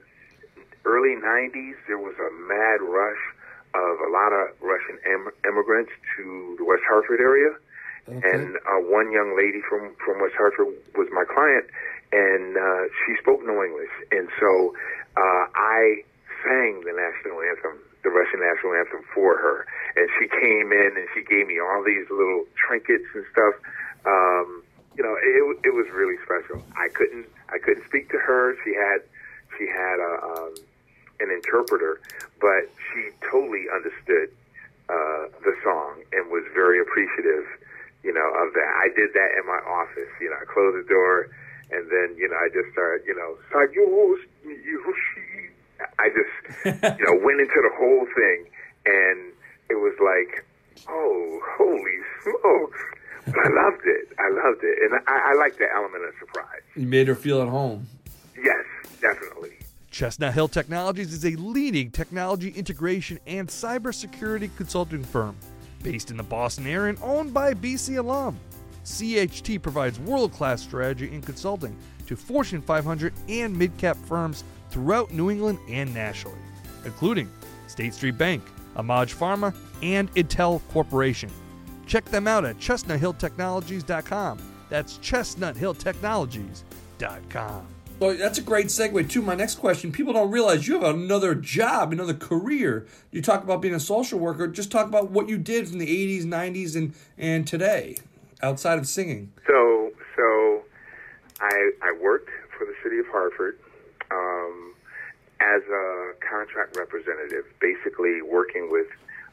early 0.85 1.17
90s, 1.17 1.77
there 1.87 1.99
was 1.99 2.15
a 2.19 2.31
mad 2.49 2.81
rush 2.83 3.23
of 3.75 4.01
a 4.01 4.11
lot 4.11 4.33
of 4.33 4.51
Russian 4.61 4.99
em- 5.07 5.35
immigrants 5.47 5.93
to 6.17 6.57
the 6.59 6.65
West 6.65 6.83
Hartford 6.89 7.21
area. 7.21 7.55
Okay. 8.09 8.19
And 8.27 8.57
uh, 8.67 8.83
one 8.83 9.13
young 9.13 9.37
lady 9.37 9.61
from, 9.69 9.95
from 10.05 10.21
West 10.21 10.35
Hartford 10.37 10.75
was 10.97 11.07
my 11.13 11.25
client, 11.25 11.67
and 12.11 12.57
uh, 12.57 12.91
she 13.07 13.15
spoke 13.23 13.45
no 13.45 13.63
English. 13.63 13.93
And 14.11 14.29
so 14.41 14.75
uh, 15.17 15.45
I 15.55 16.03
sang 16.43 16.83
the 16.85 16.93
national 16.93 17.41
anthem, 17.43 17.81
the 18.03 18.11
Russian 18.11 18.41
national 18.41 18.75
anthem 18.75 19.03
for 19.15 19.37
her. 19.37 19.67
And 19.97 20.09
she 20.19 20.29
came 20.29 20.73
in 20.73 20.97
and 20.97 21.07
she 21.15 21.23
gave 21.25 21.47
me 21.47 21.61
all 21.61 21.83
these 21.85 22.09
little 22.11 22.45
trinkets 22.57 23.09
and 23.15 23.25
stuff. 23.33 23.55
Um, 24.07 24.63
you 24.97 25.03
know, 25.03 25.15
it, 25.17 25.71
it 25.71 25.75
was 25.75 25.87
really 25.93 26.17
special. 26.25 26.63
I 26.77 26.89
couldn't 26.93 27.27
I 27.49 27.59
couldn't 27.59 27.87
speak 27.87 28.11
to 28.11 28.19
her. 28.19 28.57
She 28.65 28.75
had 28.75 29.01
she 29.59 29.67
had 29.67 29.99
a, 30.01 30.13
um, 30.25 30.55
an 31.21 31.31
interpreter, 31.31 32.01
but 32.41 32.71
she 32.91 33.11
totally 33.31 33.67
understood 33.73 34.33
uh, 34.89 35.31
the 35.45 35.55
song 35.63 36.03
and 36.13 36.31
was 36.31 36.43
very 36.55 36.81
appreciative, 36.81 37.47
you 38.03 38.13
know, 38.13 38.29
of 38.43 38.53
that. 38.55 38.71
I 38.83 38.89
did 38.97 39.13
that 39.15 39.31
in 39.39 39.47
my 39.47 39.61
office. 39.69 40.11
You 40.21 40.31
know, 40.31 40.39
I 40.41 40.47
closed 40.47 40.79
the 40.83 40.89
door, 40.89 41.29
and 41.71 41.87
then 41.91 42.17
you 42.17 42.29
know 42.29 42.37
I 42.37 42.49
just 42.51 42.73
started, 42.73 43.07
you 43.07 43.15
know. 43.15 43.39
I 45.99 46.09
just 46.09 46.99
you 46.99 47.05
know 47.05 47.21
went 47.25 47.41
into 47.41 47.61
the 47.61 47.73
whole 47.77 48.07
thing, 48.15 48.47
and 48.87 49.33
it 49.69 49.77
was 49.77 49.95
like, 50.01 50.45
oh, 50.89 51.41
holy 51.57 51.99
smokes! 52.23 52.79
But 53.27 53.37
I 53.39 53.65
loved 53.65 53.83
it. 53.85 54.09
I 54.19 54.29
loved 54.31 54.65
it, 54.65 54.79
and 54.83 55.01
I, 55.07 55.33
I 55.33 55.35
like 55.35 55.59
the 55.59 55.67
element 55.75 56.05
of 56.05 56.15
surprise. 56.19 56.63
You 56.75 56.87
made 56.87 57.09
her 57.09 57.15
feel 57.15 57.43
at 57.43 57.49
home. 57.49 57.87
Yes, 58.43 58.65
definitely. 59.01 59.59
Chestnut 59.91 60.33
Hill 60.33 60.49
Technologies 60.49 61.13
is 61.13 61.25
a 61.25 61.37
leading 61.37 61.91
technology 61.91 62.51
integration 62.51 63.19
and 63.27 63.49
cybersecurity 63.49 64.49
consulting 64.57 65.05
firm 65.05 65.37
based 65.83 66.11
in 66.11 66.17
the 66.17 66.23
Boston 66.23 66.67
area 66.67 66.91
and 66.91 66.99
owned 67.03 67.35
by 67.35 67.55
BC 67.55 67.99
alum. 67.99 68.39
CHT 68.85 69.61
provides 69.61 69.99
world 70.01 70.33
class 70.33 70.63
strategy 70.63 71.13
and 71.13 71.25
consulting 71.25 71.77
to 72.07 72.17
Fortune 72.17 72.63
500 72.63 73.13
and 73.29 73.57
mid 73.57 73.77
cap 73.79 73.97
firms 74.07 74.45
throughout 74.71 75.13
New 75.13 75.31
England 75.31 75.59
and 75.69 75.93
nationally, 75.93 76.39
including 76.85 77.29
State 77.67 77.95
Street 77.95 78.17
Bank, 78.19 78.45
AMAG 78.77 79.13
Pharma, 79.15 79.55
and 79.83 80.13
Intel 80.15 80.61
Corporation. 80.73 81.31
Check 81.87 82.05
them 82.07 82.27
out 82.29 82.45
at 82.45 82.59
chestnuthilltechnologies.com. 82.59 84.39
That's 84.69 84.99
chestnuthilltechnologies.com. 84.99 87.67
Well, 87.99 88.17
that's 88.17 88.39
a 88.39 88.43
great 88.43 88.67
segue 88.67 89.11
to 89.11 89.23
my 89.23 89.35
next 89.35 89.57
question. 89.57 89.91
People 89.93 90.13
don't 90.15 90.31
realize 90.31 90.67
you 90.67 90.81
have 90.81 90.95
another 90.95 91.35
job, 91.35 91.93
another 91.93 92.15
career. 92.15 92.87
You 93.11 93.21
talk 93.21 93.45
about 93.45 93.61
being 93.61 93.75
a 93.75 93.81
social 93.81 94.19
worker. 94.19 94.49
Just 94.49 94.73
talk 94.73 94.87
about 94.87 95.11
what 95.11 95.29
you 95.29 95.37
did 95.37 95.69
from 95.69 95.77
the 95.79 95.87
80s, 95.87 96.25
90s, 96.25 96.77
and, 96.77 96.95
and 97.19 97.47
today 97.47 97.97
outside 98.43 98.79
of 98.79 98.89
singing. 98.89 99.31
So, 99.47 99.91
so 100.17 100.63
I 101.41 101.73
I 101.83 101.93
worked 102.01 102.31
for 102.57 102.65
the 102.65 102.73
city 102.83 102.99
of 102.99 103.07
Hartford 103.09 103.59
um, 104.11 104.75
as 105.41 105.63
a 105.65 106.13
contract 106.21 106.77
representative, 106.77 107.45
basically 107.61 108.21
working 108.23 108.71
with 108.71 108.87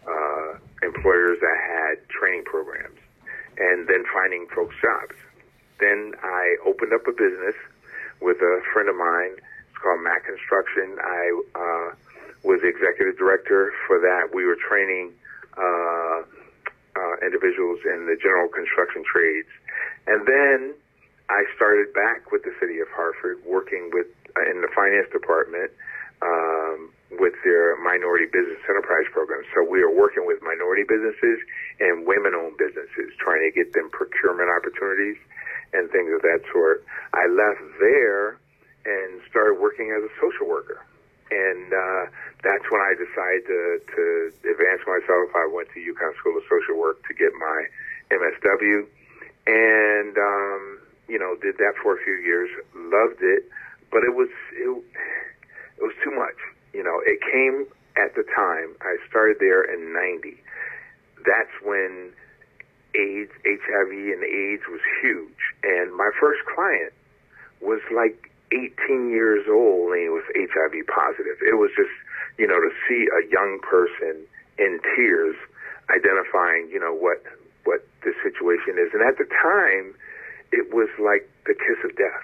uh, 0.07 0.55
employers 0.81 1.37
that 1.41 1.57
had 1.59 2.07
training 2.09 2.43
programs 2.45 2.97
and 3.57 3.87
then 3.87 4.05
finding 4.13 4.47
folks 4.55 4.75
jobs. 4.81 5.15
Then 5.79 6.13
I 6.23 6.55
opened 6.65 6.93
up 6.93 7.05
a 7.07 7.11
business 7.11 7.55
with 8.21 8.37
a 8.37 8.61
friend 8.73 8.89
of 8.89 8.95
mine. 8.95 9.37
It's 9.37 9.77
called 9.81 10.01
Mac 10.01 10.25
Construction. 10.25 10.97
I 10.97 11.23
uh, 11.53 11.87
was 12.43 12.61
the 12.61 12.69
executive 12.69 13.17
director 13.17 13.73
for 13.85 13.99
that. 13.99 14.33
We 14.33 14.45
were 14.45 14.57
training 14.57 15.13
uh, 15.57 16.23
uh, 16.97 17.15
individuals 17.21 17.79
in 17.85 18.05
the 18.09 18.17
general 18.17 18.47
construction 18.49 19.03
trades. 19.05 19.49
And 20.07 20.25
then 20.25 20.73
I 21.29 21.43
started 21.55 21.91
back 21.93 22.31
with 22.31 22.43
the 22.43 22.55
city 22.59 22.79
of 22.79 22.87
Hartford, 22.95 23.43
working 23.43 23.91
with 23.91 24.07
uh, 24.35 24.47
in 24.47 24.61
the 24.61 24.71
finance 24.71 25.11
department 25.11 25.71
um, 26.21 26.89
with 27.19 27.33
their 27.43 27.75
minority 27.83 28.25
business 28.25 28.59
enterprise 28.67 29.07
program. 29.11 29.43
So 29.53 29.63
we 29.63 29.83
are 29.83 29.91
working 29.91 30.25
with 30.25 30.39
minority 30.41 30.83
businesses 30.87 31.39
and 31.79 32.07
women-owned 32.07 32.57
businesses, 32.57 33.11
trying 33.19 33.43
to 33.43 33.51
get 33.51 33.73
them 33.73 33.89
procurement 33.91 34.49
opportunities 34.49 35.17
and 35.73 35.91
things 35.91 36.11
of 36.15 36.21
that 36.23 36.41
sort. 36.51 36.83
I 37.13 37.27
left 37.27 37.63
there 37.79 38.39
and 38.87 39.19
started 39.29 39.59
working 39.59 39.91
as 39.91 40.03
a 40.03 40.11
social 40.19 40.47
worker. 40.47 40.79
And 41.27 41.67
uh, 41.75 42.03
that's 42.39 42.63
when 42.71 42.79
I 42.79 42.95
decided 42.95 43.43
to, 43.51 43.59
to 43.83 44.03
advance 44.47 44.79
myself. 44.87 45.35
I 45.35 45.43
went 45.51 45.67
to 45.75 45.79
UConn 45.83 46.15
School 46.23 46.39
of 46.39 46.43
Social 46.47 46.79
Work 46.79 47.03
to 47.03 47.13
get 47.13 47.35
my 47.35 47.59
MSW, 48.15 48.87
and 49.47 50.15
um, 50.15 50.79
you 51.07 51.19
know 51.19 51.35
did 51.41 51.57
that 51.57 51.73
for 51.81 51.97
a 51.97 52.03
few 52.03 52.15
years. 52.15 52.49
Loved 52.75 53.21
it, 53.21 53.43
but 53.91 54.03
it 54.03 54.15
was 54.15 54.29
it, 54.53 54.69
it 55.77 55.83
was 55.83 55.95
too 56.03 56.11
much. 56.11 56.37
You 56.73 56.83
know, 56.83 57.01
it 57.05 57.19
came 57.21 57.65
at 57.97 58.15
the 58.15 58.23
time. 58.35 58.75
I 58.81 58.97
started 59.09 59.37
there 59.39 59.63
in 59.63 59.93
'90. 59.93 60.37
That's 61.25 61.53
when 61.63 62.13
AIDS, 62.95 63.31
HIV, 63.43 63.91
and 63.91 64.23
AIDS 64.23 64.63
was 64.69 64.81
huge, 65.01 65.41
and 65.63 65.95
my 65.95 66.09
first 66.19 66.41
client 66.45 66.93
was 67.61 67.81
like 67.93 68.29
18 68.51 69.09
years 69.09 69.45
old 69.49 69.91
and 69.91 70.01
he 70.01 70.09
was 70.09 70.23
HIV 70.35 70.87
positive. 70.87 71.35
It 71.43 71.57
was 71.59 71.71
just, 71.75 71.91
you 72.37 72.47
know, 72.47 72.59
to 72.59 72.71
see 72.87 73.07
a 73.11 73.27
young 73.27 73.59
person 73.59 74.23
in 74.57 74.79
tears 74.95 75.35
identifying, 75.89 76.69
you 76.71 76.79
know, 76.79 76.93
what 76.93 77.23
what 77.65 77.85
the 78.03 78.13
situation 78.23 78.79
is. 78.79 78.95
And 78.95 79.03
at 79.03 79.17
the 79.17 79.27
time, 79.27 79.91
it 80.51 80.73
was 80.73 80.89
like 80.99 81.29
the 81.45 81.53
kiss 81.53 81.77
of 81.83 81.95
death. 81.97 82.23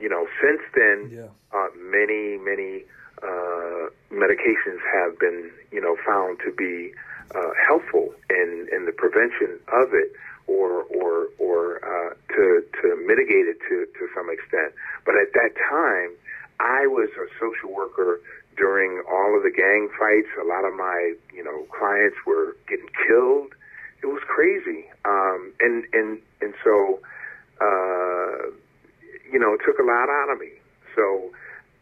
You 0.00 0.08
know, 0.08 0.26
since 0.40 0.62
then, 0.74 1.10
Yeah. 1.10 1.28
uh, 1.52 1.68
many, 1.76 2.38
many 2.38 2.84
uh, 3.22 3.90
medications 4.12 4.80
have 4.92 5.18
been, 5.18 5.50
you 5.72 5.80
know, 5.80 5.96
found 6.06 6.38
to 6.40 6.52
be 6.52 6.92
uh, 7.34 7.50
helpful 7.66 8.14
in, 8.30 8.68
in 8.72 8.86
the 8.86 8.92
prevention 8.92 9.58
of 9.68 9.92
it 9.92 10.12
or 10.46 10.84
or 10.84 11.28
or 11.38 11.76
uh, 11.84 12.14
to 12.34 12.64
to 12.80 12.96
mitigate 13.06 13.46
it 13.46 13.58
to 13.68 13.86
to 13.98 14.08
some 14.14 14.30
extent. 14.30 14.72
But 15.04 15.16
at 15.16 15.32
that 15.34 15.52
time, 15.68 16.10
I 16.60 16.86
was 16.86 17.10
a 17.20 17.26
social 17.38 17.70
worker 17.74 18.20
during 18.56 19.02
all 19.10 19.36
of 19.36 19.42
the 19.42 19.50
gang 19.50 19.88
fights. 19.98 20.28
A 20.40 20.46
lot 20.46 20.64
of 20.64 20.74
my 20.74 21.14
you 21.34 21.44
know 21.44 21.66
clients 21.78 22.16
were 22.26 22.56
getting 22.68 22.88
killed. 23.06 23.52
It 24.02 24.06
was 24.06 24.22
crazy, 24.26 24.86
um, 25.04 25.52
and 25.60 25.84
and 25.92 26.18
and 26.40 26.54
so 26.64 27.00
uh, 27.60 28.50
you 29.30 29.38
know 29.38 29.56
took 29.64 29.78
a 29.78 29.86
lot 29.86 30.08
out 30.08 30.30
of 30.32 30.38
me. 30.38 30.50
So 30.94 31.30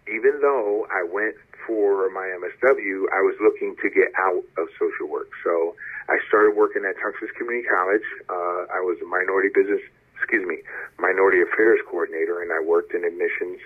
even 0.08 0.40
though 0.40 0.86
I 0.90 1.02
went 1.02 1.36
for 1.66 2.10
my 2.10 2.30
MSW, 2.38 3.10
I 3.10 3.20
was 3.26 3.34
looking 3.42 3.74
to 3.82 3.90
get 3.90 4.12
out 4.16 4.44
of 4.56 4.68
social 4.78 5.08
work. 5.08 5.28
So 5.42 5.74
I 6.08 6.18
started 6.28 6.54
working 6.56 6.84
at 6.86 6.94
Tunxis 6.96 7.34
Community 7.36 7.66
College. 7.66 8.06
Uh, 8.30 8.70
I 8.70 8.80
was 8.80 8.98
a 9.02 9.06
minority 9.06 9.50
business, 9.52 9.80
excuse 10.14 10.46
me, 10.46 10.62
minority 10.98 11.42
affairs 11.42 11.80
coordinator, 11.90 12.40
and 12.40 12.52
I 12.52 12.62
worked 12.62 12.94
in 12.94 13.02
admissions 13.04 13.58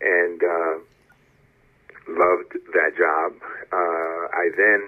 and 0.00 0.38
uh, 0.42 0.74
loved 2.08 2.54
that 2.72 2.94
job. 2.96 3.34
Uh, 3.72 4.22
I 4.30 4.50
then 4.56 4.80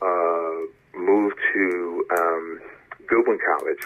uh, 0.00 0.98
moved 0.98 1.36
to 1.54 2.06
um, 2.16 2.60
Goodwin 3.06 3.38
College, 3.42 3.82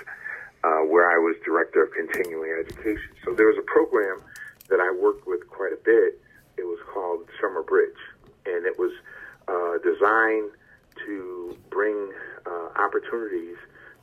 uh, 0.65 0.85
where 0.87 1.11
I 1.11 1.19
was 1.19 1.37
director 1.45 1.85
of 1.85 1.93
continuing 1.93 2.53
education. 2.59 3.11
So 3.25 3.35
there 3.35 3.47
was 3.47 3.59
a 3.59 3.67
program 3.67 4.23
that 4.69 4.81
I 4.81 4.91
worked 4.93 5.27
with 5.27 5.49
quite 5.49 5.73
a 5.73 5.81
bit. 5.85 6.21
It 6.57 6.65
was 6.65 6.79
called 6.93 7.29
Summer 7.41 7.63
Bridge, 7.63 8.01
and 8.47 8.67
it 8.67 8.79
was 8.79 8.93
uh, 9.49 9.79
designed 9.83 10.51
to 11.07 11.57
bring 11.71 12.13
uh, 12.47 12.69
opportunities 12.77 13.57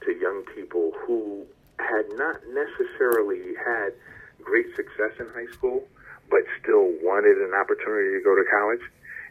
to 0.05 0.11
young 0.13 0.43
people 0.55 0.91
who 1.05 1.45
had 1.79 2.05
not 2.17 2.41
necessarily 2.49 3.55
had 3.55 3.93
great 4.41 4.67
success 4.75 5.11
in 5.19 5.27
high 5.33 5.51
school, 5.53 5.83
but 6.29 6.41
still 6.61 6.89
wanted 7.01 7.37
an 7.37 7.53
opportunity 7.53 8.17
to 8.17 8.21
go 8.23 8.35
to 8.35 8.43
college. 8.49 8.81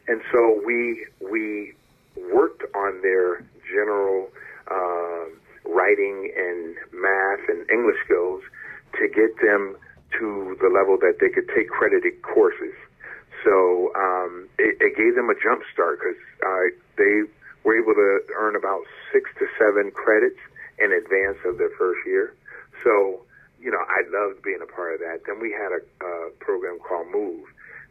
And 0.08 0.20
so 0.30 0.62
we 0.64 1.06
we 1.20 1.74
worked 2.32 2.62
on 2.74 3.02
their 3.02 3.44
general 3.68 4.30
uh, 4.70 5.26
writing 5.66 6.32
and 6.36 6.76
math 6.92 7.48
and 7.48 7.68
English 7.70 7.96
skills 8.04 8.42
to 8.98 9.08
get 9.08 9.36
them 9.42 9.76
to 10.18 10.56
the 10.60 10.68
level 10.68 10.96
that 10.98 11.18
they 11.20 11.28
could 11.28 11.48
take 11.54 11.68
credited 11.68 12.22
courses. 12.22 12.74
So 13.44 13.92
um, 13.94 14.48
it, 14.58 14.78
it 14.80 14.96
gave 14.96 15.14
them 15.14 15.28
a 15.30 15.36
jump 15.38 15.62
start 15.72 16.00
because 16.00 16.18
uh, 16.42 16.74
they 16.96 17.28
were 17.64 17.76
able 17.76 17.94
to 17.94 18.20
earn 18.34 18.56
about 18.56 18.82
six 19.12 19.30
to 19.38 19.46
seven 19.58 19.90
credits 19.90 20.38
in 20.78 20.92
advance 20.92 21.38
of 21.44 21.58
their 21.58 21.70
first 21.78 22.00
year. 22.06 22.34
So, 22.84 23.22
you 23.60 23.70
know, 23.70 23.82
I 23.82 24.02
loved 24.08 24.42
being 24.42 24.60
a 24.62 24.70
part 24.70 24.94
of 24.94 25.00
that. 25.00 25.26
Then 25.26 25.40
we 25.40 25.52
had 25.52 25.72
a, 25.72 25.82
a 26.04 26.30
program 26.38 26.78
called 26.78 27.08
Move, 27.12 27.44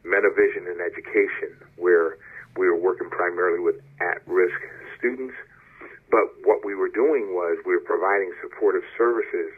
Metavision 0.05 0.71
in 0.71 0.79
Education, 0.79 1.55
where 1.77 2.17
we 2.57 2.67
were 2.67 2.77
working 2.77 3.09
primarily 3.09 3.59
with 3.59 3.75
at-risk 3.99 4.55
students. 4.97 5.35
But 6.11 6.31
what 6.43 6.63
we 6.65 6.75
were 6.75 6.89
doing 6.89 7.33
was 7.33 7.57
we 7.65 7.73
were 7.73 7.83
providing 7.85 8.31
supportive 8.41 8.83
services 8.97 9.51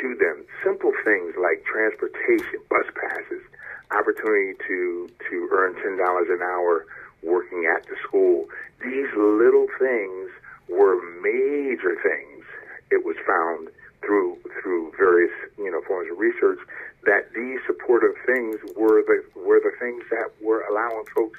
to 0.00 0.14
them. 0.16 0.44
Simple 0.62 0.92
things 1.04 1.34
like 1.40 1.64
transportation, 1.64 2.60
bus 2.68 2.86
passes, 2.94 3.42
opportunity 3.90 4.54
to, 4.68 5.08
to 5.30 5.48
earn 5.52 5.74
$10 5.74 6.34
an 6.34 6.42
hour 6.42 6.86
working 7.22 7.66
at 7.74 7.86
the 7.86 7.96
school. 8.06 8.46
These 8.82 9.08
little 9.16 9.66
things 9.78 10.30
were 10.68 11.00
major 11.20 11.96
things. 12.02 12.44
It 12.90 13.04
was 13.04 13.16
found 13.26 13.68
through 14.00 14.38
through 14.62 14.92
various 14.96 15.32
you 15.58 15.70
know 15.70 15.82
forms 15.82 16.10
of 16.10 16.18
research 16.18 16.58
that 17.04 17.32
these 17.34 17.58
supportive 17.66 18.14
things 18.26 18.56
were 18.76 19.02
the 19.02 19.22
were 19.34 19.60
the 19.60 19.72
things 19.78 20.02
that 20.10 20.30
were 20.40 20.62
allowing 20.70 21.04
folks 21.14 21.38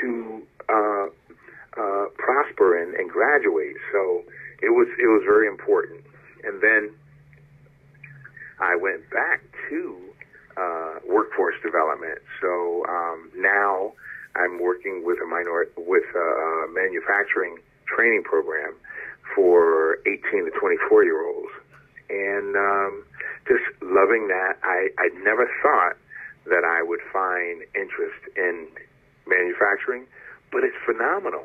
to 0.00 0.42
uh, 0.68 1.06
uh, 1.76 2.06
prosper 2.18 2.82
and, 2.82 2.94
and 2.94 3.10
graduate. 3.10 3.76
So 3.92 4.24
it 4.60 4.70
was 4.70 4.88
it 4.98 5.06
was 5.06 5.22
very 5.24 5.48
important. 5.48 6.04
And 6.44 6.60
then 6.60 6.94
I 8.60 8.76
went 8.76 9.08
back 9.10 9.42
to 9.70 9.98
uh, 10.56 10.94
workforce 11.08 11.54
development. 11.62 12.18
So 12.40 12.84
um, 12.88 13.30
now 13.36 13.92
I'm 14.36 14.60
working 14.60 15.02
with 15.04 15.18
a 15.22 15.26
minor 15.26 15.66
with 15.76 16.04
a, 16.14 16.66
manufacturing 16.72 17.58
training 17.86 18.22
program 18.24 18.74
for 19.34 19.98
18 20.06 20.44
to 20.44 20.50
24 20.58 21.04
year 21.04 21.26
olds, 21.26 21.52
and 22.08 22.56
um, 22.56 23.04
just 23.48 23.64
loving 23.82 24.28
that. 24.28 24.56
I 24.62 24.88
I 24.98 25.08
never 25.24 25.48
thought 25.62 25.96
that 26.46 26.64
I 26.64 26.82
would 26.82 27.00
find 27.12 27.62
interest 27.74 28.22
in 28.36 28.68
manufacturing, 29.26 30.06
but 30.50 30.64
it's 30.64 30.76
phenomenal. 30.84 31.44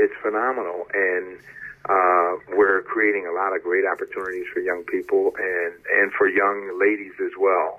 It's 0.00 0.14
phenomenal, 0.22 0.86
and 0.94 1.36
uh, 1.84 2.40
we're 2.56 2.80
creating 2.88 3.26
a 3.26 3.32
lot 3.32 3.54
of 3.54 3.62
great 3.62 3.84
opportunities 3.84 4.46
for 4.52 4.60
young 4.60 4.82
people 4.84 5.32
and 5.38 5.74
and 5.98 6.10
for 6.12 6.26
young 6.26 6.80
ladies 6.80 7.12
as 7.20 7.32
well. 7.38 7.76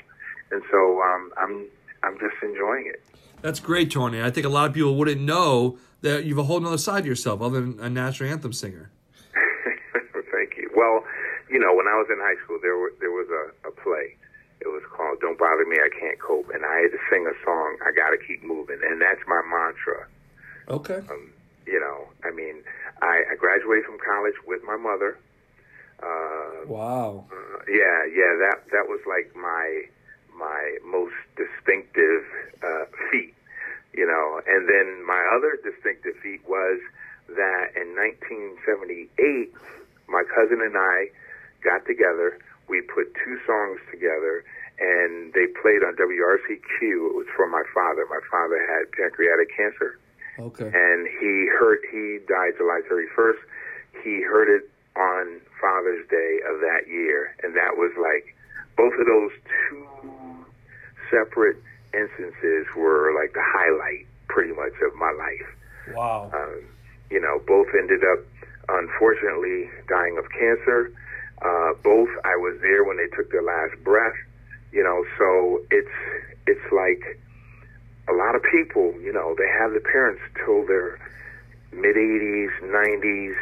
And 0.51 0.61
so 0.69 1.01
um, 1.01 1.33
I'm 1.37 1.65
I'm 2.03 2.19
just 2.19 2.37
enjoying 2.43 2.85
it. 2.85 3.01
That's 3.41 3.59
great, 3.59 3.89
Tony. 3.89 4.21
I 4.21 4.29
think 4.29 4.45
a 4.45 4.49
lot 4.49 4.67
of 4.69 4.73
people 4.73 4.95
wouldn't 4.95 5.21
know 5.21 5.79
that 6.01 6.25
you 6.25 6.35
have 6.35 6.45
a 6.45 6.47
whole 6.47 6.65
other 6.65 6.77
side 6.77 7.03
to 7.03 7.09
yourself 7.09 7.41
other 7.41 7.61
than 7.61 7.79
a 7.79 7.89
national 7.89 8.29
anthem 8.29 8.53
singer. 8.53 8.91
Thank 10.31 10.57
you. 10.57 10.69
Well, 10.75 11.03
you 11.49 11.57
know, 11.57 11.73
when 11.73 11.87
I 11.87 11.97
was 11.97 12.07
in 12.11 12.17
high 12.21 12.37
school, 12.43 12.59
there 12.61 12.77
were 12.77 12.93
there 12.99 13.11
was 13.11 13.27
a, 13.29 13.67
a 13.67 13.71
play. 13.71 14.15
It 14.61 14.67
was 14.67 14.83
called 14.95 15.19
"Don't 15.21 15.39
Bother 15.39 15.65
Me, 15.65 15.77
I 15.77 15.89
Can't 15.89 16.19
Cope," 16.19 16.49
and 16.53 16.63
I 16.65 16.85
had 16.85 16.91
to 16.91 17.01
sing 17.09 17.25
a 17.25 17.33
song. 17.43 17.77
I 17.81 17.91
got 17.91 18.11
to 18.11 18.17
keep 18.21 18.43
moving, 18.43 18.77
and 18.83 19.01
that's 19.01 19.21
my 19.27 19.41
mantra. 19.41 20.05
Okay. 20.69 21.01
Um, 21.09 21.33
you 21.65 21.79
know, 21.79 22.07
I 22.23 22.31
mean, 22.33 22.63
I, 23.01 23.23
I 23.31 23.35
graduated 23.35 23.85
from 23.85 23.97
college 23.99 24.35
with 24.45 24.61
my 24.63 24.77
mother. 24.77 25.17
Uh, 26.01 26.65
Wow. 26.67 27.25
uh, 27.31 27.57
yeah, 27.69 28.05
yeah, 28.09 28.33
that 28.45 28.65
that 28.71 28.85
was 28.89 29.01
like 29.07 29.33
my 29.35 29.85
my 30.37 30.77
most 30.85 31.13
distinctive 31.37 32.23
uh, 32.63 32.85
feat, 33.11 33.33
you 33.93 34.05
know. 34.05 34.41
And 34.47 34.67
then 34.69 35.05
my 35.05 35.21
other 35.35 35.57
distinctive 35.61 36.15
feat 36.21 36.41
was 36.47 36.79
that 37.29 37.73
in 37.77 37.93
1978, 37.95 39.53
my 40.09 40.23
cousin 40.33 40.61
and 40.61 40.75
I 40.77 41.09
got 41.63 41.85
together. 41.85 42.39
We 42.67 42.81
put 42.81 43.13
two 43.23 43.37
songs 43.45 43.79
together, 43.91 44.43
and 44.79 45.33
they 45.33 45.47
played 45.61 45.83
on 45.83 45.95
WRCQ. 45.97 46.81
It 46.81 47.15
was 47.15 47.27
for 47.35 47.47
my 47.47 47.63
father. 47.73 48.05
My 48.09 48.21
father 48.31 48.57
had 48.57 48.91
pancreatic 48.93 49.49
cancer, 49.55 49.99
Okay. 50.41 50.65
and 50.65 51.07
he 51.19 51.47
heard 51.59 51.79
he 51.91 52.19
died 52.27 52.53
July 52.57 52.81
31st. 52.89 53.41
He 54.03 54.21
heard 54.23 54.49
it 54.49 54.69
on 54.97 55.39
Father's 55.59 56.07
Day 56.09 56.39
of 56.49 56.59
that 56.61 56.87
year, 56.87 57.35
and 57.43 57.55
that 57.55 57.77
was 57.77 57.91
like 58.01 58.35
both 58.75 58.93
of 58.99 59.05
those 59.05 59.31
two 59.69 59.87
separate 61.09 61.57
instances 61.93 62.65
were 62.75 63.13
like 63.13 63.33
the 63.33 63.43
highlight, 63.43 64.07
pretty 64.27 64.53
much, 64.53 64.73
of 64.81 64.95
my 64.95 65.11
life. 65.11 65.95
Wow. 65.95 66.31
Um, 66.33 66.63
you 67.09 67.19
know, 67.19 67.41
both 67.45 67.67
ended 67.77 68.01
up 68.03 68.19
unfortunately 68.69 69.69
dying 69.87 70.17
of 70.17 70.25
cancer. 70.31 70.91
Uh, 71.41 71.73
both 71.83 72.09
I 72.23 72.37
was 72.37 72.57
there 72.61 72.83
when 72.83 72.97
they 72.97 73.07
took 73.15 73.31
their 73.31 73.43
last 73.43 73.81
breath. 73.83 74.15
You 74.71 74.83
know, 74.83 75.03
so 75.17 75.61
it's 75.69 75.97
it's 76.47 76.71
like 76.71 77.19
a 78.09 78.13
lot 78.13 78.35
of 78.35 78.41
people. 78.43 78.93
You 79.01 79.13
know, 79.13 79.35
they 79.37 79.47
have 79.47 79.73
the 79.73 79.79
parents 79.79 80.21
till 80.43 80.65
their 80.65 80.99
mid 81.71 81.95
80s, 81.95 82.51
90s. 82.63 83.35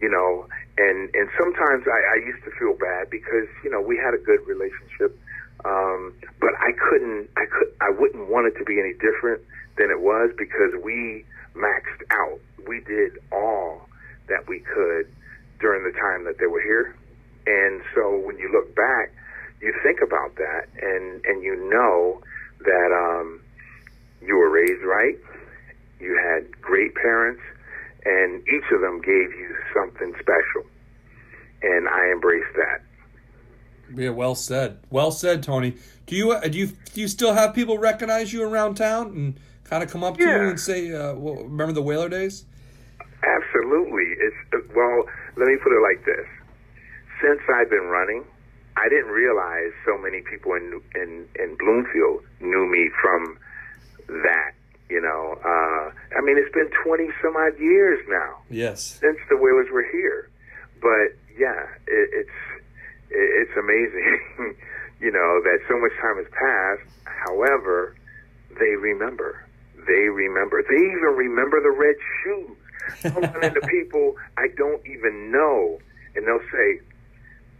You 0.00 0.10
know, 0.10 0.46
and 0.76 1.08
and 1.14 1.28
sometimes 1.38 1.86
I, 1.86 2.18
I 2.20 2.26
used 2.26 2.44
to 2.44 2.50
feel 2.58 2.74
bad 2.74 3.08
because 3.10 3.48
you 3.62 3.70
know 3.70 3.80
we 3.80 3.96
had 3.96 4.12
a 4.12 4.18
good 4.18 4.44
relationship, 4.46 5.16
um, 5.64 6.12
but 6.40 6.50
I 6.58 6.72
couldn't. 6.72 7.30
I 7.36 7.46
could. 7.46 7.72
I 7.80 7.90
wouldn't 7.90 8.28
want 8.28 8.46
it 8.48 8.58
to 8.58 8.64
be 8.64 8.80
any 8.80 8.92
different 8.94 9.40
than 9.78 9.90
it 9.90 10.00
was 10.00 10.30
because 10.36 10.74
we 10.82 11.24
maxed 11.54 12.02
out. 12.10 12.40
We 12.66 12.80
did 12.80 13.18
all 13.32 13.88
that 14.28 14.48
we 14.48 14.60
could 14.60 15.06
during 15.60 15.84
the 15.84 15.96
time 15.98 16.24
that 16.24 16.38
they 16.38 16.46
were 16.46 16.60
here. 16.60 16.94
And 17.46 17.82
so 17.94 18.16
when 18.18 18.38
you 18.38 18.50
look 18.50 18.74
back, 18.74 19.12
you 19.60 19.74
think 19.82 20.00
about 20.00 20.36
that 20.36 20.68
and, 20.80 21.24
and 21.24 21.42
you 21.42 21.56
know 21.70 22.20
that 22.60 22.90
um, 22.92 23.40
you 24.22 24.36
were 24.36 24.50
raised 24.50 24.82
right, 24.82 25.16
you 26.00 26.16
had 26.22 26.60
great 26.60 26.94
parents, 26.94 27.40
and 28.04 28.42
each 28.48 28.64
of 28.72 28.80
them 28.80 29.00
gave 29.00 29.30
you 29.32 29.54
something 29.74 30.12
special. 30.20 30.68
And 31.62 31.88
I 31.88 32.10
embrace 32.12 32.44
that. 32.56 32.82
Yeah, 33.94 34.10
well 34.10 34.34
said. 34.34 34.78
Well 34.90 35.10
said, 35.12 35.42
Tony. 35.42 35.76
Do 36.06 36.16
you 36.16 36.32
uh, 36.32 36.40
do 36.48 36.58
you 36.58 36.66
do 36.92 37.00
you 37.00 37.08
still 37.08 37.32
have 37.34 37.54
people 37.54 37.78
recognize 37.78 38.32
you 38.32 38.42
around 38.42 38.74
town 38.74 39.06
and 39.08 39.40
kind 39.64 39.82
of 39.82 39.90
come 39.90 40.04
up 40.04 40.16
to 40.18 40.22
Yeah. 40.22 40.42
you 40.42 40.48
and 40.50 40.60
say, 40.60 40.92
uh, 40.92 41.14
well, 41.14 41.44
"Remember 41.44 41.72
the 41.72 41.82
Whaler 41.82 42.08
days"? 42.08 42.44
Absolutely. 43.22 44.04
It's 44.20 44.68
well. 44.74 45.04
Let 45.36 45.48
me 45.48 45.56
put 45.56 45.72
it 45.72 45.80
like 45.82 46.04
this: 46.04 46.26
since 47.22 47.40
I've 47.54 47.70
been 47.70 47.84
running, 47.88 48.24
I 48.76 48.88
didn't 48.88 49.10
realize 49.12 49.72
so 49.86 49.96
many 49.98 50.20
people 50.22 50.52
in 50.54 50.80
in 50.94 51.26
in 51.38 51.56
Bloomfield 51.56 52.22
knew 52.40 52.66
me 52.66 52.90
from 53.00 53.38
that. 54.08 54.52
You 54.90 55.00
know, 55.00 55.38
uh, 55.42 55.90
I 56.16 56.20
mean, 56.22 56.36
it's 56.38 56.52
been 56.54 56.70
twenty 56.84 57.08
some 57.22 57.34
odd 57.36 57.58
years 57.58 58.04
now 58.08 58.36
Yes. 58.50 58.98
since 59.00 59.18
the 59.30 59.36
Whalers 59.36 59.68
were 59.72 59.86
here. 59.90 60.28
But 60.80 61.16
yeah, 61.38 61.64
it, 61.88 62.08
it's 62.12 62.38
it, 63.10 63.48
it's 63.48 63.56
amazing. 63.56 64.20
you 65.00 65.10
know 65.10 65.40
that 65.42 65.58
so 65.68 65.78
much 65.80 65.92
time 66.00 66.16
has 66.18 66.26
passed. 66.30 66.88
However, 67.26 67.96
they 68.60 68.76
remember. 68.76 69.40
They 69.86 70.08
remember. 70.12 70.62
They 70.62 70.76
even 70.76 71.16
remember 71.16 71.60
the 71.62 71.70
red 71.72 71.96
shoes. 72.22 72.56
Running 73.16 73.42
into 73.42 73.60
people 73.68 74.16
I 74.36 74.48
don't 74.56 74.84
even 74.86 75.32
know, 75.32 75.78
and 76.14 76.26
they'll 76.26 76.44
say, 76.52 76.80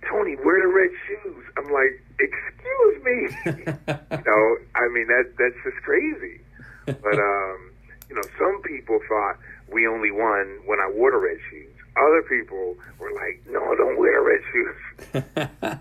"Tony, 0.08 0.34
where 0.44 0.58
are 0.60 0.68
the 0.68 0.74
red 0.74 0.90
shoes?" 1.08 1.44
I'm 1.56 1.72
like, 1.72 2.03
"Excuse 2.18 3.04
me." 3.04 3.18
you 3.46 4.24
know, 4.24 4.56
I 4.74 4.88
mean 4.88 5.06
that 5.08 5.34
that's 5.38 5.58
just 5.64 5.82
crazy. 5.84 6.40
But 6.86 7.18
um, 7.18 7.70
you 8.08 8.16
know, 8.16 8.22
some 8.38 8.60
people 8.62 9.00
thought 9.08 9.38
we 9.72 9.86
only 9.86 10.10
won 10.10 10.60
when 10.66 10.78
I 10.80 10.90
wore 10.90 11.10
the 11.10 11.18
red 11.18 11.38
shoes. 11.50 11.70
Other 11.96 12.22
people 12.22 12.76
were 12.98 13.12
like, 13.12 13.42
"No, 13.48 13.74
don't 13.76 13.98
wear 13.98 14.22
red 14.22 14.42
shoes." 14.52 14.80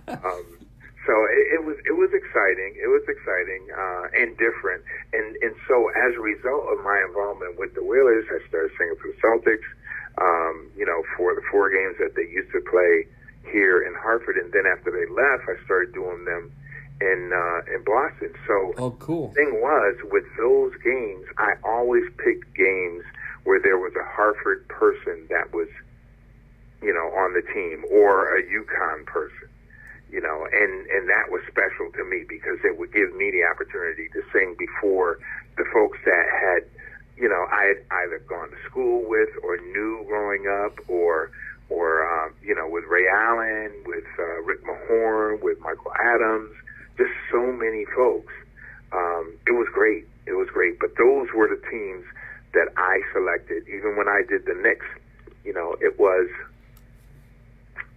um, 0.07 0.45
so 1.05 1.13
it, 1.27 1.59
it 1.59 1.61
was 1.65 1.77
it 1.85 1.95
was 1.97 2.11
exciting. 2.13 2.79
It 2.79 2.87
was 2.87 3.03
exciting 3.07 3.67
uh, 3.75 4.07
and 4.15 4.37
different. 4.37 4.83
And 5.11 5.35
and 5.41 5.55
so 5.67 5.89
as 5.89 6.15
a 6.15 6.23
result 6.23 6.71
of 6.71 6.83
my 6.83 7.03
involvement 7.07 7.59
with 7.59 7.75
the 7.75 7.83
Whalers, 7.83 8.25
I 8.31 8.39
started 8.47 8.71
singing 8.77 8.95
for 9.01 9.11
the 9.11 9.19
Celtics. 9.19 9.67
Um, 10.13 10.69
you 10.77 10.85
know, 10.85 11.01
for 11.17 11.33
the 11.33 11.41
four 11.49 11.73
games 11.73 11.97
that 11.97 12.13
they 12.15 12.29
used 12.29 12.51
to 12.53 12.61
play 12.69 13.09
here 13.51 13.81
in 13.81 13.93
Hartford, 13.95 14.37
and 14.37 14.51
then 14.51 14.65
after 14.65 14.91
they 14.91 15.05
left, 15.11 15.49
I 15.49 15.63
started 15.65 15.93
doing 15.93 16.25
them 16.25 16.51
in 17.01 17.31
uh, 17.33 17.75
in 17.75 17.83
Boston. 17.83 18.33
So 18.47 18.73
oh, 18.77 18.91
cool. 18.99 19.31
thing 19.33 19.59
was 19.61 19.97
with 20.11 20.25
those 20.37 20.73
games, 20.83 21.25
I 21.37 21.53
always 21.63 22.03
picked 22.17 22.55
games 22.55 23.03
where 23.43 23.59
there 23.59 23.77
was 23.77 23.93
a 23.95 24.05
Hartford 24.07 24.67
person 24.69 25.27
that 25.29 25.53
was, 25.53 25.67
you 26.81 26.93
know, 26.93 27.11
on 27.17 27.33
the 27.33 27.43
team 27.53 27.83
or 27.91 28.37
a 28.37 28.43
UConn 28.43 29.05
person, 29.05 29.49
you 30.09 30.21
know, 30.21 30.47
and 30.51 30.87
and 30.87 31.09
that 31.09 31.29
was 31.29 31.41
special 31.49 31.91
to 31.93 32.03
me 32.03 32.23
because 32.27 32.59
it 32.63 32.77
would 32.77 32.93
give 32.93 33.13
me 33.15 33.31
the 33.31 33.43
opportunity 33.43 34.07
to 34.13 34.21
sing 34.31 34.55
before 34.57 35.19
the 35.57 35.65
folks 35.73 35.99
that 36.05 36.25
had, 36.31 36.63
you 37.17 37.27
know, 37.27 37.45
I 37.51 37.75
had 37.75 37.79
either 38.05 38.19
gone 38.27 38.49
to 38.49 38.57
school 38.65 39.03
with 39.07 39.29
or 39.43 39.57
knew 39.57 40.05
growing 40.07 40.47
up 40.47 40.79
or 40.87 41.31
or 41.73 41.89
um, 42.13 42.33
you 42.43 42.53
know 42.55 42.67
with 42.69 42.85
Ray 42.85 43.07
Allen, 43.09 43.71
with 43.85 44.05
uh, 44.19 44.41
Rick 44.43 44.61
Mahorn, 44.63 45.41
with 45.41 45.59
Michael 45.59 45.93
Adams, 46.13 46.51
just 46.97 47.11
so 47.31 47.41
many 47.51 47.85
folks 47.95 48.31
um, 48.93 49.33
it 49.47 49.51
was 49.51 49.67
great. 49.73 50.05
It 50.25 50.33
was 50.33 50.47
great. 50.53 50.79
But 50.79 50.91
those 50.97 51.27
were 51.35 51.47
the 51.47 51.61
teams 51.69 52.05
that 52.53 52.67
I 52.77 53.01
selected. 53.11 53.67
Even 53.67 53.97
when 53.97 54.07
I 54.07 54.21
did 54.29 54.45
the 54.45 54.53
Knicks, 54.53 54.85
you 55.43 55.53
know, 55.53 55.75
it 55.81 55.99
was, 55.99 56.29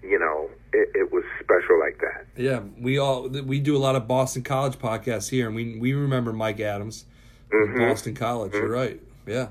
you 0.03 0.19
know, 0.19 0.49
it, 0.73 0.89
it 0.95 1.13
was 1.13 1.23
special 1.41 1.79
like 1.79 2.01
that. 2.01 2.27
Yeah, 2.37 2.61
we 2.81 2.99
all 2.99 3.29
we 3.29 3.61
do 3.61 3.77
a 3.77 3.79
lot 3.79 3.95
of 3.97 4.09
Boston 4.09 4.43
College 4.43 4.77
podcasts 4.79 5.29
here, 5.29 5.47
and 5.47 5.55
we 5.55 5.79
we 5.79 5.93
remember 5.93 6.33
Mike 6.33 6.61
Adams, 6.61 7.05
from 7.51 7.69
Mm-hmm. 7.69 7.89
Boston 7.89 8.15
College. 8.15 8.55
You're 8.55 8.69
right. 8.69 9.01
Yeah. 9.27 9.49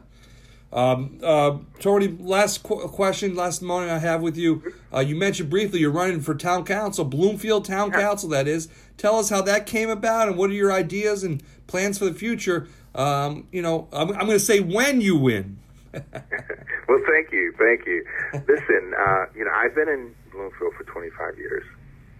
Um, 0.75 1.19
uh, 1.23 1.59
Tony, 1.79 2.09
last 2.19 2.61
qu- 2.63 2.89
question, 2.89 3.33
last 3.33 3.61
moment 3.61 3.91
I 3.91 3.99
have 3.99 4.21
with 4.21 4.35
you. 4.35 4.73
Uh, 4.93 4.99
you 4.99 5.15
mentioned 5.15 5.49
briefly 5.49 5.79
you're 5.79 5.89
running 5.89 6.19
for 6.19 6.35
town 6.35 6.65
council, 6.65 7.05
Bloomfield 7.05 7.63
Town 7.63 7.91
Council. 7.91 8.27
That 8.29 8.45
is. 8.45 8.67
Tell 8.97 9.17
us 9.17 9.29
how 9.29 9.41
that 9.43 9.65
came 9.65 9.89
about, 9.89 10.27
and 10.27 10.37
what 10.37 10.49
are 10.49 10.53
your 10.53 10.73
ideas 10.73 11.23
and 11.23 11.41
plans 11.67 11.97
for 11.97 12.05
the 12.05 12.13
future. 12.13 12.67
Um, 12.93 13.47
you 13.53 13.61
know, 13.61 13.87
I'm, 13.93 14.09
I'm 14.11 14.27
going 14.27 14.31
to 14.31 14.39
say 14.39 14.59
when 14.59 14.99
you 14.99 15.15
win. 15.15 15.57
well, 15.93 17.01
thank 17.07 17.31
you, 17.31 17.53
thank 17.57 17.85
you. 17.87 18.05
Listen, 18.33 18.93
uh, 18.99 19.25
you 19.33 19.45
know, 19.45 19.51
I've 19.55 19.73
been 19.75 19.87
in 19.87 20.13
Bloomfield 20.31 20.73
for 20.75 20.83
25 20.83 21.37
years. 21.37 21.63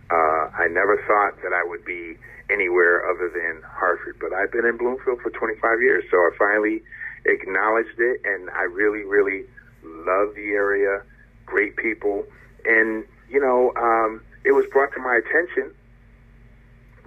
Uh, 0.10 0.48
I 0.56 0.68
never 0.70 0.96
thought 1.08 1.42
that 1.44 1.52
I 1.52 1.64
would 1.68 1.84
be 1.84 2.16
anywhere 2.50 3.04
other 3.10 3.30
than 3.30 3.62
Hartford, 3.68 4.16
but 4.22 4.32
I've 4.32 4.52
been 4.52 4.66
in 4.66 4.78
Bloomfield 4.78 5.20
for 5.22 5.30
25 5.32 5.82
years, 5.82 6.06
so 6.10 6.18
I 6.18 6.30
finally 6.38 6.84
acknowledged 7.26 8.00
it, 8.00 8.22
and 8.24 8.50
I 8.50 8.64
really, 8.64 9.04
really 9.04 9.44
love 9.84 10.36
the 10.36 10.52
area. 10.54 11.02
Great 11.46 11.76
people, 11.76 12.26
and 12.66 13.04
you 13.30 13.40
know, 13.40 13.72
um, 13.76 14.22
it 14.44 14.52
was 14.52 14.66
brought 14.72 14.94
to 14.94 15.00
my 15.00 15.16
attention 15.16 15.74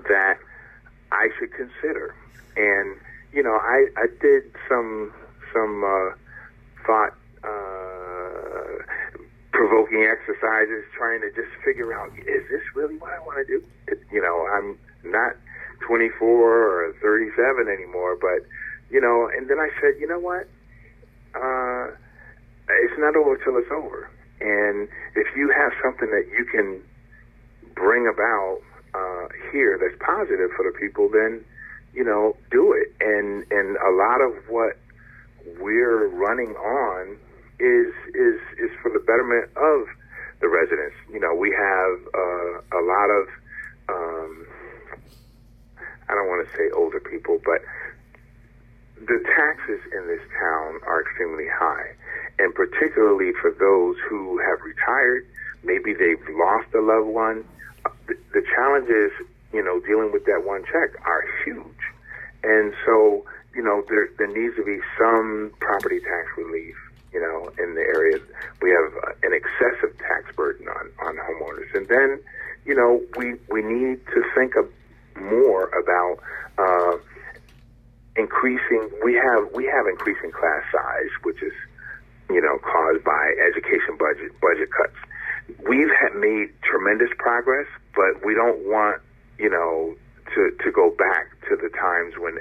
that 0.09 0.39
I 1.11 1.29
should 1.39 1.53
consider, 1.53 2.15
and 2.57 2.97
you 3.33 3.43
know, 3.43 3.55
I 3.55 3.87
I 3.97 4.07
did 4.21 4.45
some 4.69 5.13
some 5.53 5.83
uh, 5.85 6.15
thought 6.87 7.15
uh, 7.43 8.83
provoking 9.53 10.07
exercises, 10.07 10.85
trying 10.97 11.21
to 11.21 11.31
just 11.35 11.51
figure 11.65 11.93
out 11.93 12.11
is 12.19 12.45
this 12.51 12.63
really 12.75 12.97
what 12.97 13.13
I 13.13 13.21
want 13.21 13.45
to 13.45 13.59
do? 13.59 13.65
You 14.13 14.23
know, 14.23 14.47
I'm 14.47 14.79
not 15.11 15.37
24 15.87 16.29
or 16.29 16.95
37 17.01 17.69
anymore, 17.69 18.17
but 18.21 18.47
you 18.91 19.01
know, 19.01 19.29
and 19.37 19.49
then 19.49 19.59
I 19.59 19.69
said, 19.81 20.01
you 20.01 20.09
know 20.09 20.19
what? 20.19 20.49
Uh, 21.35 21.93
it's 22.69 22.99
not 22.99 23.17
over 23.17 23.37
till 23.37 23.57
it's 23.57 23.71
over. 23.71 24.11
And 24.41 24.89
if 25.17 25.37
you 25.37 25.53
have 25.55 25.73
something 25.83 26.11
that 26.11 26.27
you 26.31 26.45
can 26.45 26.81
bring 27.75 28.07
about 28.07 28.61
uh, 28.95 29.29
here 29.53 29.79
that's 29.81 29.97
positive 30.01 30.51
for 30.57 30.65
the 30.65 30.77
people, 30.79 31.09
then 31.09 31.45
you 31.95 32.05
know, 32.05 32.37
do 32.51 32.73
it. 32.73 32.95
And 33.01 33.45
and 33.51 33.77
a 33.77 33.91
lot 33.91 34.21
of 34.21 34.33
what 34.49 34.77
we're 35.59 36.09
running 36.09 36.55
on 36.55 37.17
is 37.59 37.93
is 38.15 38.41
is 38.59 38.71
for 38.83 38.91
the 38.93 39.01
betterment 39.01 39.51
of 39.57 39.89
the 40.41 40.49
residents. 40.49 40.97
You 41.11 41.21
know, 41.21 41.35
we 41.35 41.51
have 41.51 41.99
uh, 42.15 42.79
a 42.79 42.83
lot 42.87 43.11
of 43.11 43.25
um, 43.89 44.47
I 46.09 46.15
don't 46.15 46.29
want 46.29 46.47
to 46.49 46.57
say 46.57 46.71
older 46.77 47.01
people, 47.01 47.41
but 47.45 47.61
the 49.07 49.23
taxes 49.37 49.81
in 49.93 50.07
this 50.09 50.23
town 50.39 50.81
are 50.87 51.03
extremely 51.03 51.47
high, 51.47 51.95
and 52.39 52.55
particularly 52.55 53.33
for 53.41 53.51
those 53.53 53.97
who 54.09 54.39
have 54.39 54.61
retired, 54.63 55.27
maybe 55.63 55.95
they've 55.95 56.23
lost 56.35 56.67
a 56.75 56.81
loved 56.81 57.09
one. 57.09 57.45
Uh, 57.85 57.91
the, 58.07 58.15
the 58.35 58.43
challenges, 58.55 59.13
you 59.53 59.63
know, 59.63 59.81
dealing 59.81 60.13
with 60.13 60.25
that 60.27 60.43
one 60.45 60.65
check 60.65 60.99
are 61.07 61.25
huge, 61.45 61.83
and 62.43 62.75
so 62.85 63.25
you 63.55 63.63
know 63.63 63.85
there 63.89 64.09
there 64.19 64.31
needs 64.31 64.57
to 64.57 64.65
be 64.65 64.79
some 64.99 65.53
property 65.61 66.01
tax 66.01 66.27
relief. 66.37 66.75
You 67.13 67.21
know, 67.21 67.51
in 67.63 67.75
the 67.75 67.81
areas 67.81 68.21
we 68.61 68.71
have 68.71 68.93
uh, 69.03 69.13
an 69.23 69.33
excessive 69.33 69.97
tax 69.99 70.35
burden 70.35 70.69
on 70.69 70.91
on 71.07 71.17
homeowners, 71.17 71.75
and 71.75 71.87
then 71.89 72.21
you 72.65 72.75
know 72.75 73.03
we 73.17 73.35
we 73.49 73.63
need 73.63 74.05
to 74.07 74.23
think 74.35 74.57
of 74.57 74.69
more 75.21 75.69
about. 75.71 76.19
Uh, 76.59 76.99
increasing 78.19 78.91
we 79.05 79.15
have 79.15 79.49
we 79.55 79.65
have 79.65 79.87
increasing 79.99 80.31
class 80.31 80.63
size 80.71 81.11
which 81.25 81.43
is 81.43 81.53
you 82.31 82.41
know 82.41 82.59
caused 82.63 83.03
by 83.03 83.35
education 83.43 83.99
budget 83.99 84.31
budget 84.41 84.71
cuts 84.71 84.95
we've 85.69 85.91
had 85.91 86.15
made 86.15 86.55
tremendous 86.63 87.11
progress 87.19 87.67
but 87.99 88.15
we 88.25 88.33
don't 88.35 88.63
want 88.71 89.03
you 89.39 89.51
know 89.51 89.95
to 90.31 90.55
to 90.63 90.71
go 90.71 90.95
back 90.95 91.27
to 91.51 91.57
the 91.57 91.69
times 91.75 92.15
when 92.19 92.39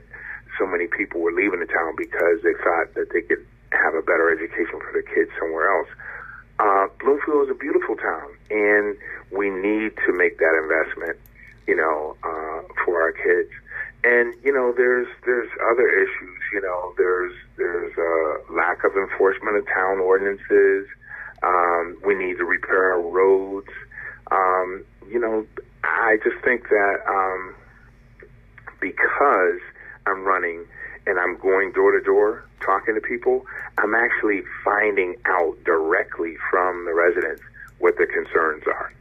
so 0.60 0.68
many 0.68 0.86
people 0.86 1.22
were 1.22 1.34
leaving 1.34 1.60
the 1.60 1.70
town 1.70 1.98
because 1.98 2.38
they 2.46 2.54
thought 2.62 2.94
that 2.94 3.10
they 3.10 3.22
could 3.22 3.42
have 3.74 3.94
a 3.98 4.02
better 4.06 4.30
education 4.30 4.78
for 4.78 4.94
their 4.94 5.08
kids 5.10 5.32
somewhere 5.40 5.66
else 5.66 5.90
uh, 6.60 6.88
Bloomfield 7.02 7.50
is 7.50 7.52
a 7.52 7.58
beautiful 7.58 7.96
town 7.98 8.30
and 8.50 8.98
we 9.34 9.50
need 9.50 9.98
to 10.06 10.14
make 10.14 10.38
that 10.38 10.54
investment 10.62 11.18
you 11.66 11.76
know 11.76 12.16
uh, 12.22 12.62
for 12.86 13.02
our 13.02 13.12
kids 13.12 13.50
and 14.04 14.34
you 14.44 14.54
know 14.54 14.74
there's 14.76 15.08
there's 15.26 15.50
other 15.72 15.88
issues 15.90 16.40
you 16.54 16.62
know 16.62 16.94
there's 16.98 17.34
there's 17.58 17.94
a 17.98 18.54
lack 18.54 18.84
of 18.84 18.96
enforcement 18.96 19.58
of 19.58 19.66
town 19.68 20.00
ordinances 20.00 20.88
um, 21.44 21.98
we 22.06 22.16
need 22.16 22.38
to 22.38 22.46
repair 22.46 22.94
our 22.94 23.02
roads 23.02 23.70
um, 24.32 24.84
you 25.10 25.20
know 25.20 25.46
I 25.84 26.18
just 26.24 26.44
think 26.44 26.70
that 26.70 26.98
um, 27.08 27.56
because 28.80 29.60
I'm 30.06 30.24
running 30.24 30.66
and 31.06 31.20
I'm 31.20 31.38
going 31.38 31.72
door 31.74 31.92
to 31.92 32.04
door 32.04 32.46
talking 32.64 32.96
to 32.96 33.02
people 33.02 33.46
I'm 33.78 33.96
actually 33.96 34.44
finding 34.64 35.16
out 35.26 35.58
directly 35.66 36.36
from 36.50 36.86
the 36.86 36.94
residents 36.94 37.42
what 37.80 37.98
their 37.98 38.08
concerns 38.08 38.64
are 38.68 38.94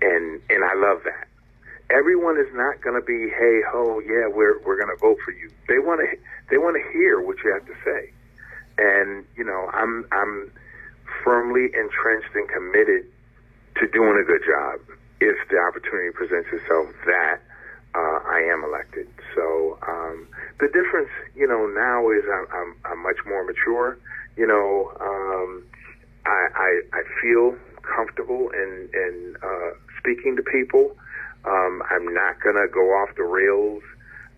and 0.00 0.40
and 0.48 0.64
I 0.64 0.74
love 0.74 1.02
that 1.04 1.28
everyone 1.90 2.38
is 2.38 2.48
not 2.54 2.80
going 2.82 3.00
to 3.00 3.04
be, 3.04 3.28
hey 3.30 3.60
ho, 3.70 4.00
yeah, 4.00 4.28
we're 4.28 4.60
we're 4.64 4.76
going 4.76 4.94
to 4.94 5.00
vote 5.00 5.17
for 5.28 5.36
you. 5.36 5.52
They 5.68 5.76
want 5.76 6.00
to 6.00 6.08
they 6.48 6.56
want 6.56 6.80
to 6.80 6.84
hear 6.96 7.20
what 7.20 7.36
you 7.44 7.52
have 7.52 7.68
to 7.68 7.76
say, 7.84 8.08
and 8.80 9.28
you 9.36 9.44
know, 9.44 9.68
I'm 9.76 10.08
I'm 10.08 10.50
firmly 11.24 11.68
entrenched 11.76 12.32
and 12.32 12.48
committed 12.48 13.04
to 13.76 13.86
doing 13.92 14.16
a 14.16 14.24
good 14.24 14.42
job 14.48 14.80
if 15.20 15.36
the 15.50 15.58
opportunity 15.60 16.10
presents 16.16 16.48
itself 16.52 16.88
that 17.06 17.38
uh, 17.94 18.18
I 18.24 18.40
am 18.48 18.64
elected. 18.64 19.06
So 19.36 19.78
um, 19.86 20.28
the 20.60 20.68
difference, 20.72 21.10
you 21.36 21.46
know, 21.46 21.66
now 21.68 22.08
is 22.10 22.24
I'm, 22.30 22.46
I'm, 22.54 22.70
I'm 22.86 23.02
much 23.02 23.18
more 23.26 23.44
mature. 23.44 23.98
You 24.36 24.46
know, 24.46 24.92
um, 25.00 25.64
I, 26.26 26.40
I 26.56 26.70
I 26.94 27.02
feel 27.20 27.56
comfortable 27.84 28.50
in 28.54 28.88
in 28.94 29.36
uh, 29.42 29.70
speaking 30.00 30.36
to 30.36 30.42
people. 30.42 30.96
Um, 31.44 31.82
I'm 31.90 32.12
not 32.14 32.40
going 32.42 32.56
to 32.56 32.68
go 32.72 32.82
off 33.00 33.10
the 33.16 33.24
rails 33.24 33.82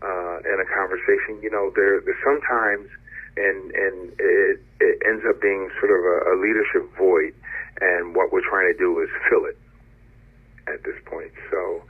uh, 0.02 0.38
in 0.44 0.56
a 0.60 0.68
conversation. 0.68 1.40
You 1.42 1.50
know, 1.50 1.72
there, 1.74 2.00
there's 2.00 2.20
sometimes, 2.24 2.88
and 3.36 3.70
and 3.72 3.96
it, 4.18 4.60
it 4.80 5.02
ends 5.06 5.24
up 5.28 5.40
being 5.40 5.70
sort 5.78 5.92
of 5.92 6.02
a, 6.04 6.16
a 6.32 6.34
leadership 6.40 6.84
void, 6.96 7.34
and 7.80 8.14
what 8.14 8.32
we're 8.32 8.46
trying 8.48 8.72
to 8.72 8.78
do 8.78 9.00
is 9.00 9.08
fill 9.28 9.44
it 9.46 9.58
at 10.66 10.82
this 10.84 10.96
point. 11.06 11.32
So 11.50 11.82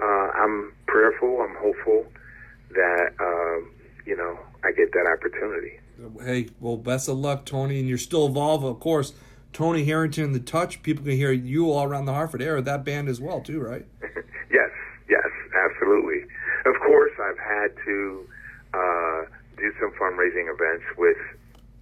uh, 0.00 0.28
I'm 0.34 0.72
prayerful. 0.86 1.40
I'm 1.40 1.56
hopeful 1.56 2.06
that 2.70 3.10
um, 3.20 3.70
you 4.06 4.16
know 4.16 4.38
I 4.64 4.72
get 4.72 4.92
that 4.92 5.06
opportunity. 5.06 5.80
Hey, 6.22 6.48
well, 6.60 6.76
best 6.76 7.08
of 7.08 7.18
luck, 7.18 7.44
Tony, 7.44 7.80
and 7.80 7.88
you're 7.88 7.98
still 7.98 8.26
involved, 8.26 8.64
of 8.64 8.78
course. 8.78 9.12
Tony 9.52 9.84
Harrington 9.84 10.24
and 10.24 10.34
the 10.34 10.40
Touch. 10.40 10.82
People 10.82 11.04
can 11.04 11.16
hear 11.16 11.32
you 11.32 11.72
all 11.72 11.84
around 11.84 12.04
the 12.04 12.14
Hartford 12.14 12.42
area. 12.42 12.62
That 12.62 12.84
band 12.84 13.08
as 13.08 13.20
well, 13.20 13.40
too, 13.40 13.60
right? 13.60 13.84
yes, 14.02 14.70
yes, 15.08 15.26
absolutely. 15.56 16.22
Of 16.66 16.74
course, 16.86 17.12
I've 17.20 17.38
had 17.62 17.72
to 17.84 18.28
uh, 18.74 19.20
do 19.56 19.72
some 19.80 19.92
fundraising 19.98 20.52
events 20.52 20.84
with 20.96 21.18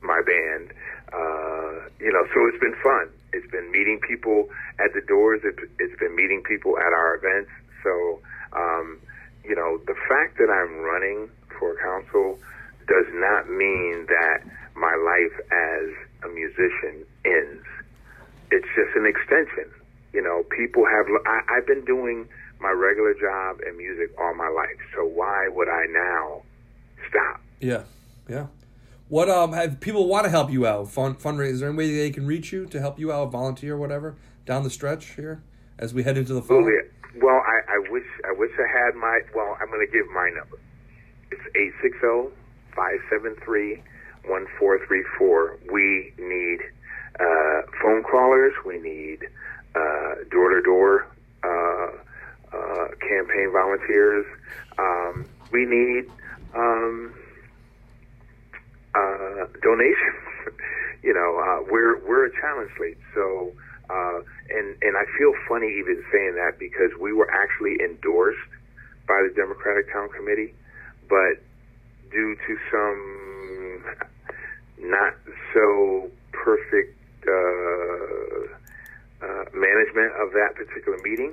my 0.02 0.20
band. 0.22 0.72
Uh, 1.12 1.88
you 2.00 2.12
know, 2.12 2.24
so 2.32 2.46
it's 2.48 2.60
been 2.60 2.76
fun. 2.82 3.08
It's 3.32 3.50
been 3.50 3.70
meeting 3.70 4.00
people 4.00 4.48
at 4.78 4.92
the 4.94 5.00
doors. 5.06 5.40
It, 5.44 5.56
it's 5.78 5.98
been 5.98 6.14
meeting 6.16 6.42
people 6.42 6.78
at 6.78 6.92
our 6.92 7.16
events. 7.16 7.50
So, 7.82 8.20
um, 8.52 8.98
you 9.44 9.54
know, 9.54 9.78
the 9.86 9.94
fact 10.08 10.38
that 10.38 10.50
I'm 10.50 10.80
running 10.80 11.28
for 11.58 11.76
council 11.82 12.38
does 12.88 13.06
not 13.12 13.50
mean 13.50 14.06
that 14.06 14.42
my 14.74 14.94
life 14.94 15.36
as 15.50 15.90
a 16.24 16.28
musician 16.32 17.04
ends. 17.24 17.64
It's 18.50 18.68
just 18.76 18.94
an 18.94 19.06
extension. 19.06 19.70
You 20.12 20.22
know, 20.22 20.44
people 20.50 20.84
have. 20.86 21.06
I, 21.26 21.40
I've 21.56 21.66
been 21.66 21.84
doing 21.84 22.28
my 22.60 22.70
regular 22.70 23.14
job 23.14 23.60
and 23.66 23.76
music 23.76 24.10
all 24.18 24.34
my 24.34 24.48
life, 24.48 24.76
so 24.94 25.04
why 25.04 25.48
would 25.48 25.68
I 25.68 25.86
now 25.88 26.42
stop? 27.08 27.40
Yeah, 27.60 27.82
yeah. 28.28 28.46
What 29.08 29.28
um 29.28 29.52
have 29.52 29.80
people 29.80 30.08
want 30.08 30.24
to 30.24 30.30
help 30.30 30.50
you 30.50 30.66
out? 30.66 30.90
Fund 30.90 31.18
fundraiser. 31.18 31.52
Is 31.52 31.60
there 31.60 31.68
any 31.68 31.78
way 31.78 31.94
they 31.96 32.10
can 32.10 32.26
reach 32.26 32.52
you 32.52 32.66
to 32.66 32.80
help 32.80 32.98
you 32.98 33.12
out, 33.12 33.30
volunteer, 33.30 33.74
or 33.74 33.78
whatever, 33.78 34.16
down 34.44 34.64
the 34.64 34.70
stretch 34.70 35.14
here 35.14 35.42
as 35.78 35.94
we 35.94 36.02
head 36.02 36.18
into 36.18 36.34
the 36.34 36.42
fall? 36.42 36.62
Well, 36.62 36.82
well 37.20 37.42
I, 37.46 37.74
I 37.74 37.90
wish 37.90 38.06
I 38.24 38.32
wish 38.32 38.50
I 38.58 38.66
had 38.66 38.94
my. 38.96 39.20
Well, 39.34 39.56
I'm 39.60 39.68
going 39.68 39.86
to 39.86 39.92
give 39.92 40.06
my 40.12 40.30
number. 40.30 40.58
It's 41.30 41.42
eight 41.56 41.72
six 41.82 41.98
zero 42.00 42.32
five 42.74 42.98
seven 43.10 43.36
three. 43.44 43.82
1434. 44.28 45.58
We 45.70 46.12
need 46.18 46.58
uh, 47.20 47.62
phone 47.80 48.02
callers. 48.02 48.52
We 48.64 48.80
need 48.80 49.20
door 50.30 50.50
to 50.50 50.62
door 50.62 51.06
campaign 52.52 53.50
volunteers. 53.52 54.26
Um, 54.78 55.26
we 55.52 55.64
need 55.64 56.10
um, 56.54 57.14
uh, 58.94 59.46
donations. 59.62 60.56
you 61.02 61.14
know, 61.14 61.38
uh, 61.38 61.64
we're 61.70 61.98
we're 62.06 62.26
a 62.26 62.40
challenge 62.40 62.70
slate, 62.76 62.98
so 63.14 63.52
uh, 63.90 64.20
and 64.50 64.76
and 64.82 64.96
I 64.96 65.04
feel 65.18 65.32
funny 65.48 65.68
even 65.78 66.02
saying 66.12 66.34
that 66.34 66.58
because 66.58 66.90
we 67.00 67.12
were 67.12 67.30
actually 67.30 67.78
endorsed 67.82 68.38
by 69.06 69.22
the 69.22 69.32
Democratic 69.34 69.92
Town 69.92 70.08
Committee, 70.10 70.54
but 71.08 71.38
due 72.10 72.36
to 72.46 72.56
some 72.70 73.26
not 74.78 75.14
so 75.54 76.10
perfect 76.32 76.96
uh, 77.26 78.46
uh, 79.24 79.44
management 79.54 80.12
of 80.20 80.32
that 80.32 80.54
particular 80.54 80.98
meeting. 81.02 81.32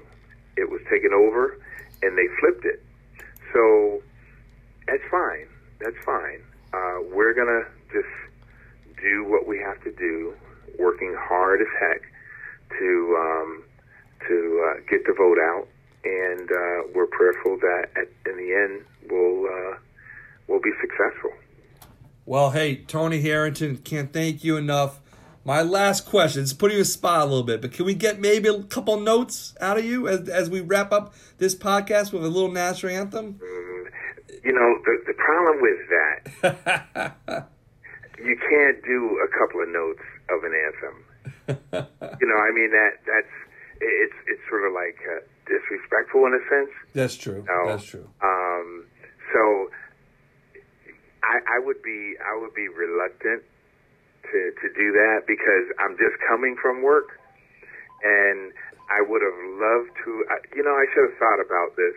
It 0.58 0.70
was 0.70 0.82
taken 0.90 1.14
over, 1.14 1.58
and 2.02 2.18
they 2.18 2.28
flipped 2.40 2.66
it. 2.66 2.84
So 3.54 4.02
that's 4.88 5.04
fine. 5.10 5.48
That's 5.80 5.98
fine. 6.06 6.42
Uh, 6.74 7.00
we're 7.14 7.34
gonna 7.34 7.66
just 7.92 8.08
do 9.02 9.26
what 9.26 9.48
we 9.48 9.60
have 9.60 9.82
to 9.84 9.92
do, 9.92 10.34
working 10.80 11.16
hard 11.18 11.62
as 11.62 11.68
heck 11.80 12.02
to 12.80 13.18
um, 13.20 13.64
to 14.28 14.66
uh, 14.70 14.80
get 14.90 15.06
the 15.06 15.14
vote 15.14 15.38
out, 15.40 15.68
and 16.04 16.50
uh, 16.52 16.90
we're 16.96 17.08
prayerful 17.08 17.58
that 17.58 17.90
at, 17.96 18.10
in 18.30 18.38
the 18.38 18.54
end 18.54 18.82
we'll 19.10 19.46
uh, 19.46 19.78
we'll 20.48 20.62
be 20.62 20.72
successful. 20.82 21.32
Well, 22.26 22.52
hey, 22.52 22.78
Tony 22.78 23.22
Harrington, 23.22 23.78
can't 23.78 24.14
thank 24.14 24.44
you 24.44 24.56
enough. 24.56 25.02
My 25.46 25.62
last 25.62 26.06
question, 26.06 26.42
it's 26.42 26.54
putting 26.54 26.78
you 26.78 26.84
a 26.84 26.86
spot 26.86 27.22
a 27.22 27.26
little 27.26 27.44
bit, 27.44 27.62
but 27.62 27.74
can 27.74 27.86
we 27.86 27.94
get 27.94 28.20
maybe 28.20 28.48
a 28.48 28.64
couple 28.64 28.98
notes 28.98 29.54
out 29.60 29.78
of 29.78 29.84
you 29.84 30.08
as, 30.08 30.30
as 30.30 30.50
we 30.50 30.62
wrap 30.62 30.94
up 30.94 31.14
this 31.38 31.54
podcast 31.54 32.14
with 32.14 32.24
a 32.24 32.30
little 32.30 32.52
national 32.52 32.94
anthem? 32.94 33.34
Mm, 33.34 33.92
you 34.42 34.54
know, 34.54 34.80
the, 34.86 35.04
the 35.06 35.14
problem 35.14 35.62
with 35.62 35.80
that, 35.90 37.48
you 38.24 38.38
can't 38.50 38.84
do 38.86 39.20
a 39.20 39.28
couple 39.38 39.62
of 39.62 39.68
notes 39.68 40.02
of 40.30 40.44
an 40.46 40.54
anthem. 40.66 41.04
you 42.22 42.28
know, 42.28 42.38
I 42.38 42.52
mean 42.54 42.72
that 42.72 42.92
that's 43.06 43.34
it's 43.82 44.16
it's 44.28 44.42
sort 44.50 44.66
of 44.66 44.72
like 44.72 44.96
uh, 45.12 45.20
disrespectful 45.46 46.26
in 46.26 46.34
a 46.34 46.44
sense. 46.50 46.70
That's 46.94 47.16
true. 47.16 47.44
You 47.44 47.54
know? 47.54 47.68
That's 47.68 47.84
true. 47.84 48.08
Um, 48.24 48.86
so 49.34 49.70
I, 51.22 51.58
I 51.58 51.60
would 51.60 51.82
be 51.84 52.16
I 52.24 52.40
would 52.40 52.54
be 52.54 52.70
reluctant 52.70 53.44
to 54.32 54.40
to 54.62 54.68
do 54.74 54.92
that 54.94 55.24
because 55.28 55.66
I'm 55.80 55.98
just 55.98 56.16
coming 56.28 56.56
from 56.62 56.82
work, 56.84 57.20
and 58.04 58.52
I 58.90 59.02
would 59.04 59.22
have 59.22 59.40
loved 59.60 59.92
to. 60.06 60.26
You 60.56 60.64
know, 60.64 60.76
I 60.76 60.86
should 60.94 61.10
have 61.12 61.18
thought 61.20 61.42
about 61.44 61.76
this. 61.76 61.96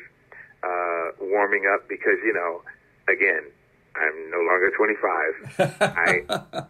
uh, 0.62 1.10
warming 1.20 1.64
up 1.72 1.88
because 1.88 2.18
you 2.24 2.32
know, 2.32 2.62
again, 3.08 3.44
I'm 3.94 4.16
no 4.30 4.40
longer 4.42 4.70
25. 4.76 5.80
I, 5.80 6.10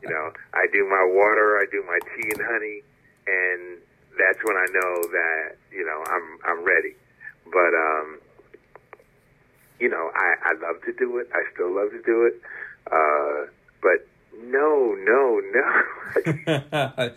you 0.02 0.08
know, 0.10 0.32
I 0.54 0.66
do 0.72 0.84
my 0.88 1.04
water, 1.08 1.58
I 1.58 1.66
do 1.70 1.82
my 1.86 1.98
tea 2.14 2.28
and 2.30 2.42
honey, 2.44 2.82
and 3.26 3.78
that's 4.18 4.38
when 4.44 4.56
I 4.56 4.66
know 4.72 4.92
that 5.10 5.56
you 5.72 5.84
know 5.84 6.04
I'm 6.08 6.26
I'm 6.44 6.64
ready. 6.64 6.94
But 7.46 7.72
um, 7.74 8.18
you 9.80 9.88
know, 9.88 10.10
I 10.14 10.50
I 10.50 10.52
love 10.60 10.82
to 10.86 10.92
do 10.92 11.18
it. 11.18 11.28
I 11.34 11.42
still 11.54 11.74
love 11.74 11.90
to 11.90 12.02
do 12.02 12.24
it. 12.26 12.40
Uh, 12.90 13.50
but 13.82 14.06
no, 14.44 14.94
no, 14.98 15.40
no. 15.54 17.10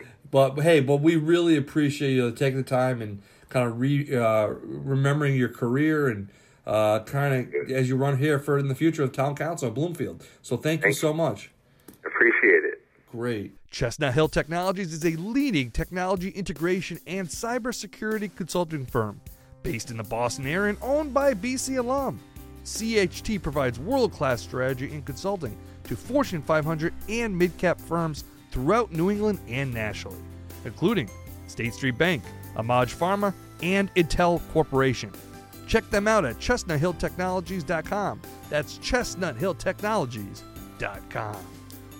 but 0.30 0.60
hey, 0.60 0.80
but 0.80 0.96
we 0.96 1.16
really 1.16 1.56
appreciate 1.56 2.14
you 2.14 2.30
taking 2.32 2.58
the 2.58 2.62
time 2.62 3.00
and 3.02 3.22
kind 3.48 3.66
of 3.66 3.80
re 3.80 4.14
uh, 4.16 4.48
remembering 4.62 5.36
your 5.36 5.48
career 5.48 6.08
and 6.08 6.28
uh, 6.66 7.00
trying 7.00 7.50
to 7.50 7.74
as 7.74 7.88
you 7.88 7.96
run 7.96 8.18
here 8.18 8.38
for 8.38 8.58
in 8.58 8.68
the 8.68 8.74
future 8.74 9.02
of 9.02 9.12
town 9.12 9.34
council 9.36 9.68
of 9.68 9.74
Bloomfield. 9.74 10.24
So 10.42 10.56
thank, 10.56 10.82
Thank 10.82 10.94
you 10.94 11.00
so 11.00 11.12
much. 11.12 11.50
Appreciate 12.04 12.64
it. 12.64 12.86
Great. 13.10 13.52
Chestnut 13.70 14.14
Hill 14.14 14.28
Technologies 14.28 14.92
is 14.92 15.04
a 15.04 15.16
leading 15.16 15.70
technology 15.70 16.30
integration 16.30 16.98
and 17.06 17.28
cybersecurity 17.28 18.34
consulting 18.34 18.86
firm 18.86 19.20
based 19.62 19.90
in 19.90 19.96
the 19.96 20.04
Boston 20.04 20.46
area 20.46 20.70
and 20.70 20.78
owned 20.82 21.14
by 21.14 21.34
BC 21.34 21.78
alum. 21.78 22.20
CHT 22.64 23.42
provides 23.42 23.78
world 23.78 24.12
class 24.12 24.42
strategy 24.42 24.92
and 24.92 25.04
consulting 25.04 25.56
to 25.84 25.96
Fortune 25.96 26.42
500 26.42 26.92
and 27.08 27.36
mid 27.36 27.56
cap 27.56 27.80
firms 27.80 28.24
throughout 28.50 28.92
New 28.92 29.10
England 29.10 29.38
and 29.48 29.72
nationally, 29.72 30.18
including 30.64 31.08
State 31.48 31.74
Street 31.74 31.98
Bank, 31.98 32.22
AMAG 32.56 32.96
Pharma, 32.96 33.34
and 33.62 33.92
Intel 33.94 34.40
Corporation. 34.52 35.10
Check 35.66 35.88
them 35.90 36.06
out 36.06 36.24
at 36.24 36.36
chestnuthilltechnologies.com. 36.36 38.20
That's 38.50 38.78
chestnuthilltechnologies.com. 38.78 41.36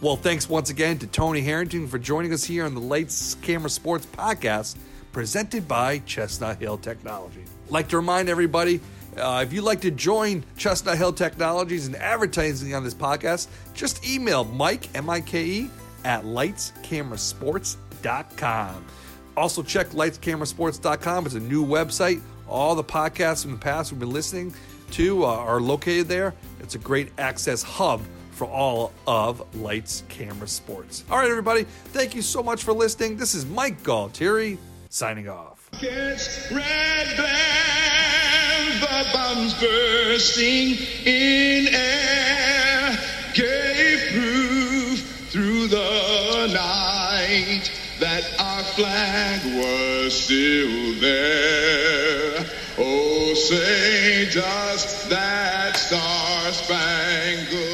Well, 0.00 0.16
thanks 0.16 0.48
once 0.48 0.70
again 0.70 0.98
to 0.98 1.06
Tony 1.06 1.40
Harrington 1.40 1.88
for 1.88 1.98
joining 1.98 2.32
us 2.32 2.44
here 2.44 2.66
on 2.66 2.74
the 2.74 2.80
Lights 2.80 3.36
Camera 3.36 3.70
Sports 3.70 4.06
podcast 4.06 4.76
presented 5.12 5.66
by 5.66 5.98
Chestnut 6.00 6.58
Hill 6.58 6.76
Technology. 6.76 7.44
Like 7.70 7.88
to 7.88 7.96
remind 7.96 8.28
everybody, 8.28 8.80
uh, 9.18 9.44
if 9.46 9.52
you'd 9.52 9.64
like 9.64 9.80
to 9.82 9.90
join 9.90 10.44
Chestnut 10.56 10.96
Hill 10.96 11.12
Technologies 11.12 11.86
and 11.86 11.96
advertising 11.96 12.74
on 12.74 12.84
this 12.84 12.94
podcast, 12.94 13.48
just 13.74 14.06
email 14.06 14.44
Mike, 14.44 14.88
M 14.94 15.10
I 15.10 15.20
K 15.20 15.44
E, 15.44 15.70
at 16.04 16.24
lightscamerasports.com. 16.24 18.84
Also, 19.36 19.62
check 19.62 19.88
lightscamerasports.com. 19.88 21.26
It's 21.26 21.34
a 21.34 21.40
new 21.40 21.66
website. 21.66 22.20
All 22.48 22.74
the 22.74 22.84
podcasts 22.84 23.42
from 23.42 23.52
the 23.52 23.58
past 23.58 23.90
we've 23.90 24.00
been 24.00 24.10
listening 24.10 24.54
to 24.92 25.24
uh, 25.24 25.28
are 25.28 25.60
located 25.60 26.08
there. 26.08 26.34
It's 26.60 26.74
a 26.74 26.78
great 26.78 27.10
access 27.18 27.62
hub 27.62 28.00
for 28.32 28.46
all 28.46 28.92
of 29.06 29.54
Lights 29.56 30.02
Camera 30.08 30.48
Sports. 30.48 31.04
All 31.10 31.18
right, 31.18 31.30
everybody, 31.30 31.64
thank 31.64 32.14
you 32.14 32.22
so 32.22 32.42
much 32.42 32.64
for 32.64 32.72
listening. 32.72 33.16
This 33.16 33.34
is 33.34 33.46
Mike 33.46 33.82
Galtieri 33.82 34.58
signing 34.88 35.28
off. 35.28 35.68
Band, 38.64 38.82
the 38.82 39.04
bombs 39.12 39.54
bursting 39.54 40.76
in 41.04 41.68
air 41.74 42.98
gave 43.34 44.12
proof 44.12 45.00
through 45.30 45.66
the 45.68 46.46
night 46.52 47.70
that 48.00 48.24
our 48.38 48.62
flag 48.62 49.44
was 49.56 50.24
still 50.24 50.94
there. 51.00 52.46
Oh, 52.78 53.34
say 53.34 54.30
does 54.30 55.08
that 55.08 55.76
star-spangled 55.76 56.94
banner 57.54 57.73